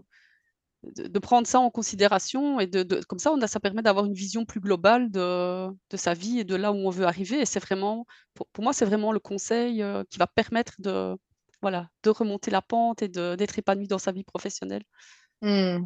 de, 0.83 1.19
prendre 1.19 1.47
ça 1.47 1.61
en 1.61 1.71
considération 1.71 2.59
et 2.61 2.67
de, 2.67 2.83
comme 3.05 3.19
ça, 3.19 3.33
on 3.33 3.41
a, 3.43 3.47
ça 3.47 3.61
permet 3.61 3.83
d'avoir 3.83 4.07
une 4.07 4.15
vision 4.15 4.45
plus 4.45 4.61
globale 4.61 5.11
de, 5.11 5.69
de, 5.69 5.97
sa 5.97 6.15
vie 6.15 6.41
et 6.41 6.45
de 6.45 6.57
là 6.57 6.73
où 6.73 6.77
on 6.77 6.91
veut 6.91 7.07
arriver. 7.07 7.41
Et 7.41 7.47
c'est 7.47 7.61
vraiment, 7.61 8.07
pour, 8.35 8.47
moi, 8.59 8.73
c'est 8.73 8.87
vraiment 8.87 9.13
le 9.13 9.21
conseil 9.21 9.83
euh, 9.83 10.05
qui 10.09 10.19
va 10.19 10.27
permettre 10.27 10.75
de, 10.79 11.17
voilà, 11.61 11.89
de 12.03 12.11
remonter 12.11 12.51
la 12.51 12.63
pente 12.63 13.03
et 13.03 13.09
d'être 13.09 13.59
épanoui 13.59 13.89
dans 13.89 13.99
sa 13.99 14.13
vie 14.13 14.25
professionnelle. 14.25 14.85
Mmh. 15.43 15.85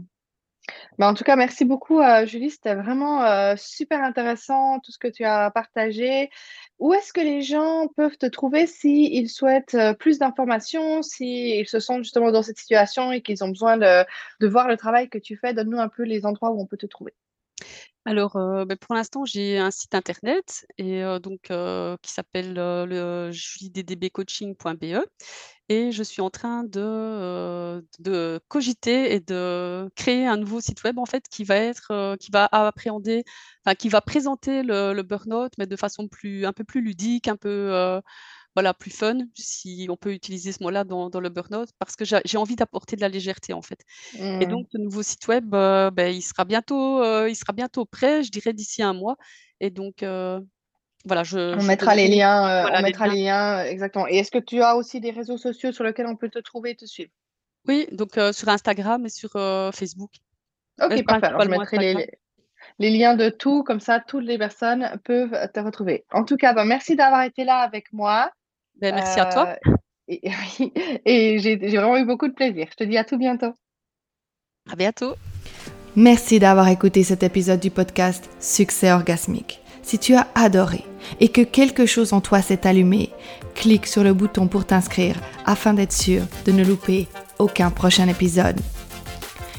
Bah, 0.99 1.09
en 1.09 1.15
tout 1.15 1.25
cas, 1.25 1.37
merci 1.37 1.65
beaucoup, 1.65 2.01
euh, 2.01 2.27
Julie. 2.27 2.51
C'était 2.51 2.75
vraiment 2.75 3.23
euh, 3.25 3.55
super 3.57 4.03
intéressant 4.03 4.81
tout 4.81 4.93
ce 4.93 4.99
que 4.99 5.09
tu 5.09 5.25
as 5.25 5.51
partagé. 5.51 6.31
Où 6.79 6.95
est-ce 6.95 7.13
que 7.13 7.21
les 7.21 7.43
gens 7.43 7.89
peuvent 7.97 8.17
te 8.17 8.27
trouver 8.27 8.67
s'ils 8.67 9.29
souhaitent 9.29 9.75
euh, 9.75 9.95
plus 9.95 10.19
d'informations, 10.19 11.03
s'ils 11.03 11.69
se 11.69 11.81
sentent 11.81 12.05
justement 12.05 12.31
dans 12.33 12.43
cette 12.43 12.59
situation 12.59 13.13
et 13.13 13.23
qu'ils 13.23 13.45
ont 13.45 13.49
besoin 13.49 13.77
de, 13.77 14.05
de 14.41 14.49
voir 14.49 14.69
le 14.69 14.77
travail 14.77 15.09
que 15.09 15.19
tu 15.19 15.37
fais? 15.37 15.55
Donne-nous 15.55 15.81
un 15.81 15.89
peu 15.89 16.03
les 16.03 16.27
endroits 16.27 16.51
où 16.51 16.61
on 16.61 16.67
peut 16.67 16.77
te 16.79 16.87
trouver. 16.87 17.13
Alors, 18.07 18.37
ben, 18.67 18.77
pour 18.77 18.95
l'instant, 18.95 19.25
j'ai 19.25 19.59
un 19.59 19.71
site 19.71 19.95
internet 19.95 20.67
et 20.77 21.03
donc 21.23 21.51
qui 22.03 22.13
s'appelle, 22.13 22.53
le 22.55 23.31
juliedddbcoaching.be 23.33 25.07
et 25.71 25.93
je 25.93 26.03
suis 26.03 26.21
en 26.21 26.29
train 26.29 26.65
de, 26.65 27.83
cogiter 28.49 29.15
et 29.15 29.21
de 29.21 29.89
créer 29.97 30.27
un 30.27 30.37
nouveau 30.37 30.61
site 30.61 30.85
web, 30.85 30.99
en 30.99 31.07
fait, 31.07 31.25
qui 31.31 31.45
va 31.45 31.57
être, 31.57 32.17
qui 32.17 32.31
va 32.31 32.47
appréhender 32.53 33.25
qui 33.79 33.89
va 33.89 34.03
présenter 34.03 34.63
le 34.63 34.93
le 34.93 35.03
burn-out, 35.03 35.53
mais 35.59 35.67
de 35.67 35.77
façon 35.77 36.07
plus 36.07 36.45
un 36.45 36.53
peu 36.53 36.65
plus 36.65 36.83
ludique, 36.83 37.29
un 37.29 37.37
peu, 37.37 38.01
voilà, 38.55 38.73
plus 38.73 38.91
fun, 38.91 39.19
si 39.35 39.87
on 39.91 39.97
peut 39.97 40.13
utiliser 40.13 40.53
ce 40.53 40.63
mot-là 40.63 40.85
dans, 40.85 41.11
dans 41.11 41.21
le 41.21 41.29
burn-out, 41.29 41.71
parce 41.79 41.97
que 41.97 42.05
j'ai 42.05 42.39
envie 42.39 42.55
d'apporter 42.55 42.95
de 42.95 43.01
la 43.01 43.09
légèreté 43.09 43.53
en 43.53 43.63
fait. 43.63 43.81
Et 44.15 44.47
mmh. 44.47 44.51
donc, 44.51 44.67
ce 44.71 44.79
nouveau 44.79 45.03
site 45.03 45.27
web, 45.27 45.55
euh, 45.55 45.91
ben, 45.91 46.15
il, 46.15 46.23
sera 46.23 46.45
bientôt, 46.45 47.03
euh, 47.03 47.29
il 47.29 47.35
sera 47.35 47.53
bientôt 47.53 47.85
prêt, 47.85 48.23
je 48.23 48.31
dirais 48.31 48.53
d'ici 48.53 48.83
un 48.83 48.93
mois. 48.93 49.17
Et 49.61 49.71
donc, 49.71 50.05
euh, 50.05 50.41
voilà, 51.05 51.25
je. 51.25 51.59
On 51.59 51.65
mettra 51.65 51.97
les 51.97 52.07
liens, 52.07 52.69
on 52.73 52.83
mettra 52.83 53.09
les 53.09 53.25
liens. 53.25 53.65
exactement. 53.65 54.07
Et 54.07 54.19
est-ce 54.19 54.31
que 54.31 54.39
tu 54.39 54.63
as 54.63 54.77
aussi 54.77 55.01
des 55.01 55.11
réseaux 55.11 55.39
sociaux 55.39 55.73
sur 55.73 55.83
lesquels 55.83 56.07
on 56.07 56.17
peut 56.17 56.31
te 56.31 56.39
trouver 56.39 56.71
et 56.71 56.77
te 56.77 56.87
suivre? 56.87 57.11
Oui, 57.67 57.89
donc 57.93 58.13
sur 58.33 58.49
Instagram 58.49 59.05
et 59.07 59.11
sur 59.11 59.31
Facebook. 59.75 60.11
Ok, 60.81 61.05
parfait. 61.05 61.31
je 61.41 61.49
mettrai 61.49 61.79
les, 61.79 62.11
les, 62.79 62.91
liens 62.91 63.15
de 63.15 63.31
tout, 63.31 63.65
comme 63.65 63.81
ça, 63.81 64.01
toutes 64.01 64.25
les 64.25 64.39
personnes 64.39 65.01
peuvent 65.05 65.37
te 65.53 65.61
retrouver. 65.61 66.05
En 66.13 66.25
tout 66.25 66.37
cas, 66.37 66.53
ben, 66.53 66.65
merci 66.65 66.95
d'avoir 66.95 67.23
été 67.23 67.45
là 67.45 67.59
avec 67.59 67.93
moi. 67.93 68.31
Ben, 68.81 68.95
merci 68.95 69.21
à 69.21 69.27
toi. 69.27 69.57
Euh, 69.67 69.73
et, 71.05 71.39
j'ai 71.39 71.57
vraiment 71.57 71.97
eu 71.97 72.05
beaucoup 72.05 72.29
de 72.29 72.35
plaisir. 72.35 72.67
Je 72.71 72.77
te 72.77 72.85
dis 72.85 72.97
à 72.97 73.05
tout 73.05 73.19
bientôt. 73.19 73.53
À 74.71 74.77
bientôt. 74.77 75.15
Merci 75.97 76.39
d'avoir 76.39 76.69
écouté 76.69 77.05
cet 77.05 77.23
épisode 77.23 77.61
du 77.61 77.71
podcast 77.71 78.29
Succès 78.41 78.91
orgasmique. 78.91 79.61
Si 79.83 79.99
tu 79.99 80.15
as 80.15 80.27
adoré 80.35 80.83
et 81.21 81.29
que 81.29 81.43
quelque 81.43 81.87
chose 81.87 82.13
en 82.13 82.21
toi 82.21 82.43
s'est 82.43 82.67
allumé, 82.67 83.11
clique 83.55 83.87
sur 83.87 84.03
le 84.03 84.15
bouton 84.15 84.49
pour 84.49 84.65
t'inscrire 84.65 85.17
afin 85.45 85.75
d'être 85.75 85.93
sûr 85.93 86.23
de 86.47 86.53
ne 86.53 86.65
louper 86.65 87.07
aucun 87.39 87.71
prochain 87.71 88.09
épisode. 88.09 88.59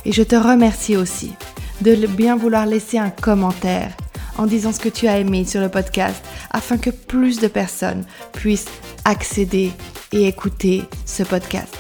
Et 0.04 0.12
je 0.12 0.23
te 0.23 0.36
remercie 0.36 0.97
aussi 0.97 1.34
de 1.82 1.95
bien 2.08 2.36
vouloir 2.36 2.65
laisser 2.65 2.97
un 2.97 3.10
commentaire 3.10 3.95
en 4.37 4.45
disant 4.45 4.71
ce 4.71 4.79
que 4.79 4.89
tu 4.89 5.07
as 5.07 5.19
aimé 5.19 5.45
sur 5.45 5.61
le 5.61 5.69
podcast 5.69 6.23
afin 6.51 6.77
que 6.77 6.89
plus 6.89 7.39
de 7.39 7.47
personnes 7.47 8.03
puissent 8.33 8.69
accéder 9.05 9.71
et 10.11 10.27
écouter 10.27 10.83
ce 11.05 11.23
podcast. 11.23 11.75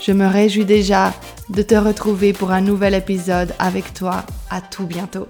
Je 0.00 0.12
me 0.12 0.26
réjouis 0.26 0.64
déjà 0.64 1.12
de 1.50 1.62
te 1.62 1.74
retrouver 1.74 2.32
pour 2.32 2.50
un 2.50 2.60
nouvel 2.60 2.94
épisode 2.94 3.54
avec 3.58 3.94
toi. 3.94 4.24
À 4.50 4.60
tout 4.60 4.86
bientôt. 4.86 5.28